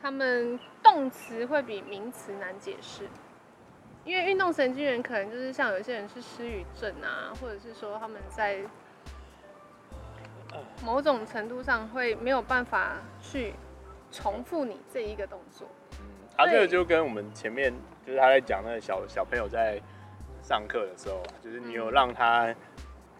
[0.00, 3.08] 他们动词会比名词难解释，
[4.04, 8.58] 因为运动神经元可能就是像有些人是失语症啊，或者是说他们在
[10.84, 13.54] 某种程度上会没有办法去
[14.10, 15.66] 重复你这一个动作。
[16.00, 17.72] 嗯，他这个就跟我们前面
[18.06, 19.80] 就是他在讲那个小小朋友在
[20.42, 22.54] 上课的时候，就是你有让他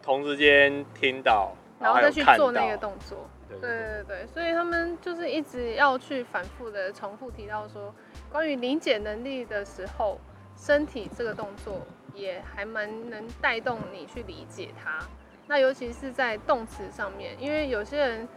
[0.02, 3.28] 同时间听到，然后再去做那个动作。
[3.48, 7.94] 对对对，所以他们就是一直要去反复的重复提到说，
[8.30, 10.18] 关于理解能力的时候，
[10.64, 11.84] 身体这个动作
[12.14, 15.00] 也还蛮能带动你去理解它。
[15.48, 18.28] 那尤其是在动词上面，因为有些人，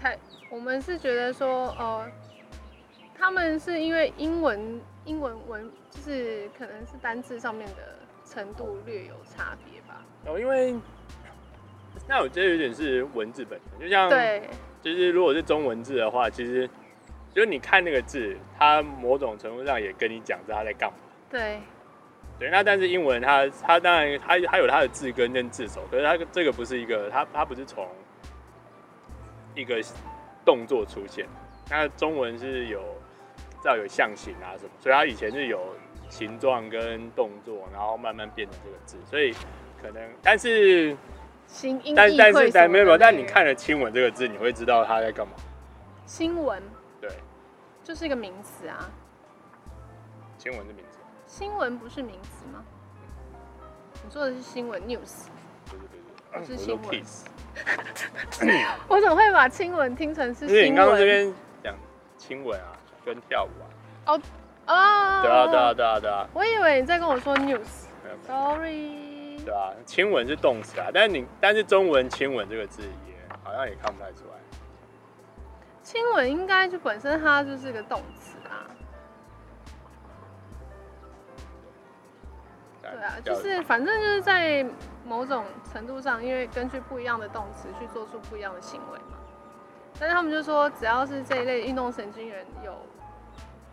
[0.00, 0.10] 他
[0.50, 2.10] 我们是觉得说，呃，
[3.14, 10.02] 他们是因为英文英文文就是可能是单字上面的程度略有差别吧。
[10.24, 10.74] 哦，因为。
[12.06, 14.48] 那我觉得有点是文字本身，就像，对，
[14.80, 16.66] 就是如果是中文字的话，其实
[17.34, 20.96] 就是你看那个字，它某种程度上也跟你讲着它在干嘛。
[21.30, 21.60] 对，
[22.38, 22.50] 对。
[22.50, 27.88] 那但是英文它它当然它它有它的字根跟字首，可是它这个不是一个，它它不是从
[29.54, 29.82] 一个
[30.44, 31.26] 动作出现。
[31.70, 32.82] 那中文是有
[33.64, 35.74] 要有象形啊什么，所以它以前是有
[36.08, 39.32] 形状跟动作，然后慢慢变成这个字，所以
[39.82, 40.96] 可能但是。
[41.96, 45.32] 但但是但没有没有，但你看了“亲吻”这个字，你会知道他在干嘛。
[46.04, 46.62] 新闻，
[47.00, 47.10] 对，
[47.82, 48.90] 就是一个名词啊。
[50.36, 50.87] 亲吻是名词。
[51.28, 52.64] 新闻不是名词吗？
[54.02, 55.26] 你说的是新闻 news。
[56.32, 57.02] 不是新闻。
[58.88, 60.64] 我怎么会把亲吻听成是新闻？
[60.72, 61.74] 你刚刚这边讲
[62.16, 62.72] 亲吻啊，
[63.04, 63.68] 跟跳舞啊。
[64.06, 64.20] 哦
[64.68, 65.22] 哦。
[65.22, 66.26] 对啊对啊对啊对啊。
[66.32, 67.86] 我以为你在跟我说 news。
[68.26, 69.36] Sorry。
[69.44, 69.74] 对啊？
[69.84, 73.14] 亲吻是动词啊，但是你但是中文“亲吻”这个字也
[73.44, 74.38] 好像也看不太出来。
[75.82, 78.37] 亲吻应该就本身它就是个动词
[82.88, 82.94] 啊。
[82.94, 84.64] 对啊，就是反正就是在
[85.04, 89.18] 某种程度上，因为根据不一样的动词去做出不一样的行为嘛。
[89.98, 92.74] 但是他们就说，只要是这一类运动神经元有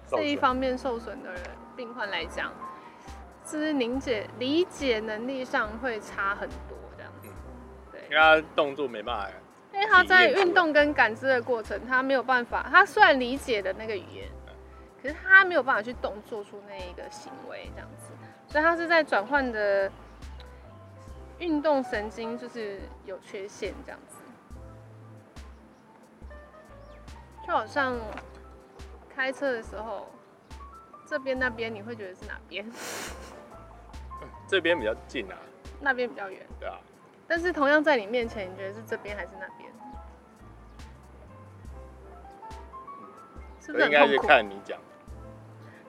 [0.07, 1.41] 这一方面受损的人
[1.76, 2.51] 病患来讲。
[3.47, 7.30] 就是理解理解能力上会差很多，这样子，
[7.91, 9.32] 对，因为他动作没办法，
[9.72, 14.28] 因为他在运动跟感知的过程，他没有办法，他虽然理解的那个语言，
[14.99, 18.05] 可是他没有办法去动做出那一个行为，这样子，
[18.56, 19.91] 所以他是在转换的
[21.39, 24.16] 运动神经就是有缺陷，这样子，
[27.45, 27.99] 就好像
[29.14, 30.08] 开车的时候，
[31.06, 32.66] 这边那边你会觉得是哪边？
[34.47, 35.36] 这边比较近啊，
[35.82, 36.41] 那边比较远。
[36.58, 36.80] 对啊，
[37.28, 39.70] 但是同样在你面前，你觉得是这边还是那边？
[43.60, 44.14] 是不是很痛苦？
[44.14, 44.80] 应该是看你讲。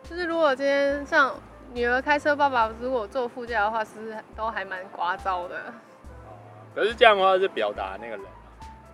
[0.03, 1.33] 就是如果今天像
[1.75, 5.57] 女儿开车，爸爸如果坐副驾的话，其实都还蛮刮噪的？
[6.75, 8.21] 可是这样的话是表达那个人。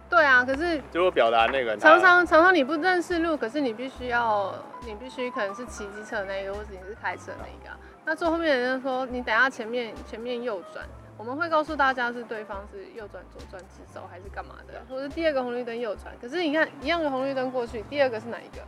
[0.08, 4.52] 对啊，可是如果表达那个人，常常常常你不认识路，可是你必须要，
[4.84, 7.74] 你必须可能是骑机车的那一个，或者你是开车那一个。
[8.04, 10.84] 那坐后面的人说：“你等下前面前面右转，
[11.16, 16.14] 我们会告诉大家是对方是右转、左转、直走还是干嘛的，或者第二个红绿灯右转。
[16.20, 18.62] 可是你看一样的红绿灯过去，第二个是哪一个？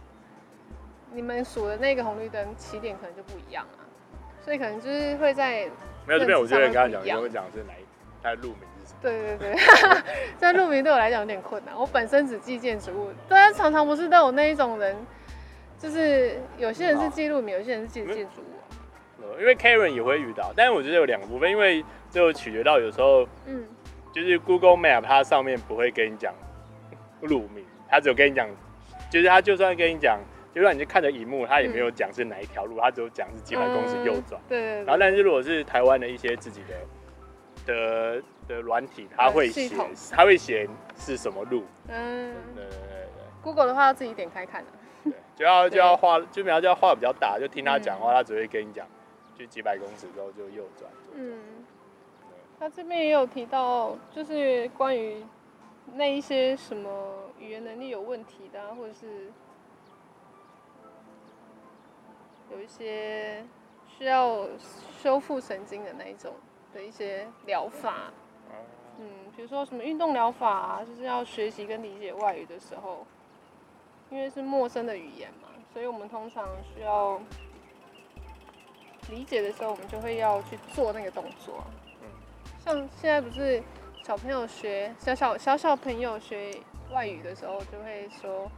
[1.13, 3.84] 你们数的那个红绿灯起点可能就不一样啊。
[4.45, 5.67] 所以可能就是会在
[6.07, 7.85] 没有这边，我觉得刚刚讲，你跟我讲是哪一
[8.23, 8.99] 它的路名是什么？
[9.01, 9.57] 对对对，
[10.39, 11.75] 这路名对我来讲有点困难。
[11.75, 14.95] 我本身只记建筑物，大家常常不是都有那一种人，
[15.79, 18.45] 就是有些人是记路名，有些人是记建筑物。
[19.41, 23.65] 因为 Karen 也会遇到，但是我觉得有两个部分，因为就取决到有时候，嗯，
[24.13, 26.35] 就是 Google Map 它上面不会跟你讲
[27.23, 28.47] 路名，它只有跟你讲，
[29.11, 30.21] 就是它就算跟你讲。
[30.55, 34.49] 就算你就看着荧幕，他也没有讲是哪一条路，他、嗯、只有讲是几百公尺右转、嗯。
[34.49, 34.85] 对，对，对。
[34.85, 36.77] 然后，但是如果是台湾的一些自己的
[37.67, 39.69] 的的软体，他会写，
[40.13, 41.65] 他会写是什么路。
[41.89, 42.33] 嗯。
[42.55, 43.25] 对对对对。
[43.43, 44.71] Google 的话要自己点开看的。
[45.03, 48.87] 对，就要就要画，就比较就要画比较大，就听他讲话，他只会跟你讲，
[49.37, 50.89] 就几百公尺之后就右转。
[51.15, 51.41] 嗯。
[52.61, 55.17] 他这边也有提到，就是关于
[55.95, 56.89] 那一些什么
[57.41, 59.33] 语言能力有问题的、啊，或者是。
[62.55, 63.45] 有一些
[63.99, 64.47] 需要
[65.03, 66.33] 修复神经的那一种
[66.73, 68.13] 的一些疗法，
[69.01, 73.05] 嗯，比如说什么运动疗法啊，就是要学习跟理解外语的时候，
[74.09, 77.21] 因为是陌生的语言嘛，所以我们通常需要
[79.11, 81.65] 理解的时候，我们就会要去做那个动作。
[82.03, 82.09] 嗯
[82.65, 83.61] 像现在不是
[84.03, 86.57] 小朋友学小小小小朋友学
[86.93, 88.49] 外语的时候，就会说。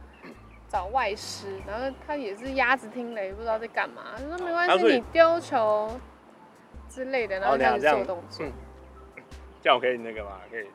[0.67, 4.03] 找外师，然后他也是鸭子听雷，不知道在干嘛。
[4.17, 5.89] 他说没关系，你丢球
[6.89, 8.45] 之类的，然后开始做动作。
[8.45, 8.51] 嗯，
[9.61, 10.41] 这样我可以那个嘛？
[10.51, 10.65] 可以，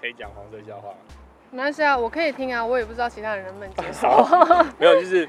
[0.00, 0.94] 可以讲黄色笑话。
[1.50, 4.08] 没关系啊，我可以听啊，我也不知道其他人能不能接受。
[4.78, 5.28] 没有，就是，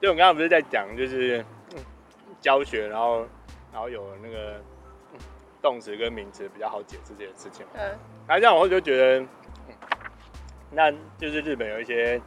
[0.00, 1.42] 就我刚刚不是在讲，就是
[2.42, 3.20] 教学，然后
[3.72, 4.60] 然后有那个
[5.62, 7.64] 动词跟名词比较好解释这些事情。
[7.72, 7.80] 嗯。
[8.26, 9.26] 然后这样我就觉得，
[10.70, 12.20] 那就是日本有一些。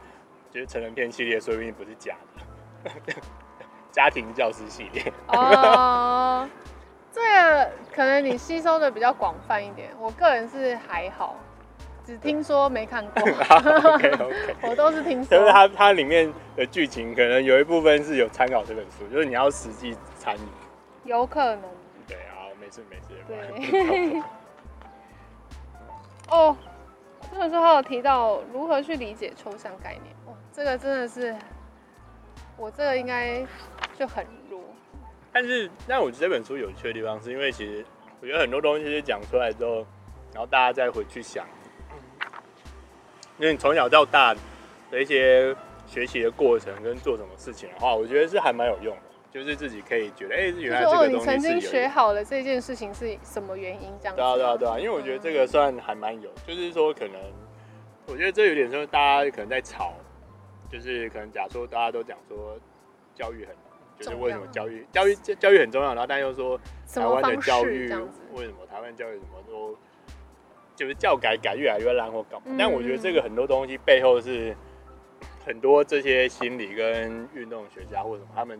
[0.50, 2.42] 就是成人片系列，说不定不是假的。
[3.90, 6.48] 家庭教师系列哦，
[7.10, 9.90] 这个可能你吸收的比较广泛一点。
[9.98, 11.36] 我个人是还好，
[12.04, 13.22] 只听说没看过。
[13.22, 15.38] OK OK，我都是听说。
[15.38, 20.40] 就是它它里面的剧情可能有一部分是有参考这本书，就是你要实际参与。
[21.04, 21.62] 有可能。
[22.06, 23.08] 对啊，没事没事。
[23.26, 24.22] 对。
[26.30, 26.56] 哦。
[27.30, 30.17] 这本书还有提到如何去理解抽象概念，哇，
[30.58, 31.32] 这个真的是
[32.56, 33.46] 我这个应该
[33.96, 34.60] 就很弱。
[35.32, 37.86] 但是，但我觉得这本书有趣的地方，是因为其实
[38.20, 39.86] 我觉得很多东西讲出来之后，
[40.34, 41.46] 然后大家再回去想，
[43.38, 44.34] 因为你从小到大
[44.90, 45.54] 的一些
[45.86, 49.02] 学习的过程跟做什么事情的话，我觉得是还蛮有用的。
[49.30, 51.18] 就是自己可以觉得，哎、欸，原来这个东西是有。
[51.20, 53.92] 你曾经学好了这件事情是什么原因？
[54.00, 54.20] 这样子。
[54.20, 57.20] 对啊，对啊，对啊，因为我觉得这个算还蛮有，就是说可能，
[58.06, 59.94] 我觉得这有点说大家可能在吵，
[60.70, 62.58] 就是可能假说大家都讲说
[63.14, 63.54] 教育很，
[63.98, 66.58] 就是为什么教育教育教育很重要，然后但又说
[66.92, 67.88] 台湾的教育
[68.32, 69.76] 为什么台湾教育什么都
[70.76, 72.56] 就是教改改越来越烂或干嘛？
[72.58, 74.54] 但我觉得这个很多东西背后是
[75.44, 78.58] 很多这些心理跟运动学家或什么他们。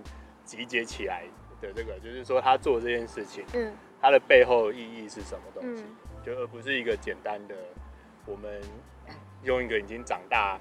[0.49, 1.25] 集结起来
[1.61, 5.85] 的这个，就是说他做这件事情，嗯，他的背后意义是什么东西？
[5.85, 7.55] 嗯，就而不是一个简单的，
[8.25, 8.59] 我们
[9.43, 10.59] 用一个已经长大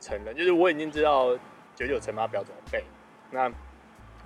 [0.00, 1.36] 成人，就是我已经知道
[1.74, 2.84] 九九乘法表怎么背，
[3.30, 3.50] 那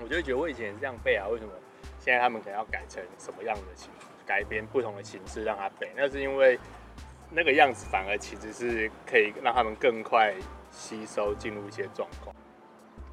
[0.01, 1.53] 我就觉得我以前也是这样背啊，为什么
[1.99, 3.91] 现在他们可能要改成什么样的形，
[4.27, 5.93] 改编不同的形式让他背？
[5.97, 6.59] 那是因为
[7.31, 10.35] 那个样子反而其实是可以让他们更快
[10.71, 12.35] 吸收进入一些状况。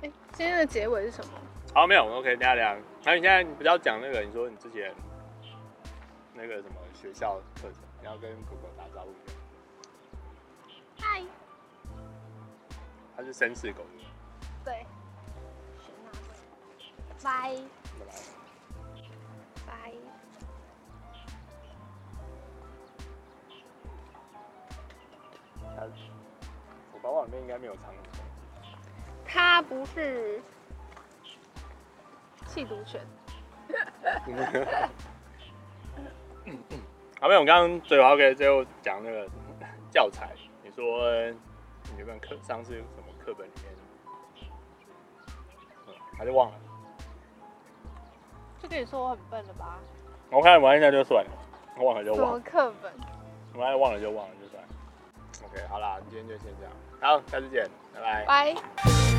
[0.02, 1.34] 欸，今天的结尾是什么？
[1.74, 2.78] 好，没有，OK，大家聊。
[3.04, 4.94] 还有你现在不要讲那个，你说你之前
[6.34, 9.14] 那个什么学校课程，你要跟狗狗打招呼。
[10.98, 11.22] 嗨。
[13.20, 13.84] 它是绅士狗。
[14.64, 14.86] 对。
[17.22, 17.54] 拜。
[19.68, 19.92] 拜。
[25.76, 25.84] 它，
[26.94, 27.94] 我包包里面应该没有藏。
[29.26, 30.42] 它不是。
[32.48, 33.06] 缉毒犬。
[37.20, 39.28] 好，没有，我刚刚嘴巴 OK，最后讲那个
[39.92, 41.12] 教材，你说
[41.92, 43.72] 你有没有课上次什么课本里面，
[45.88, 46.56] 嗯，还是忘了，
[48.60, 49.78] 就跟你说我很笨了吧？
[50.32, 51.32] 我看玩一下就算了，
[51.84, 52.40] 忘了就忘了。
[52.40, 52.92] 课本？
[53.54, 54.70] 我还忘了就忘了就算了。
[55.46, 58.26] OK，好啦，今天就先这样，好，下次见，拜拜。
[58.26, 59.19] 拜。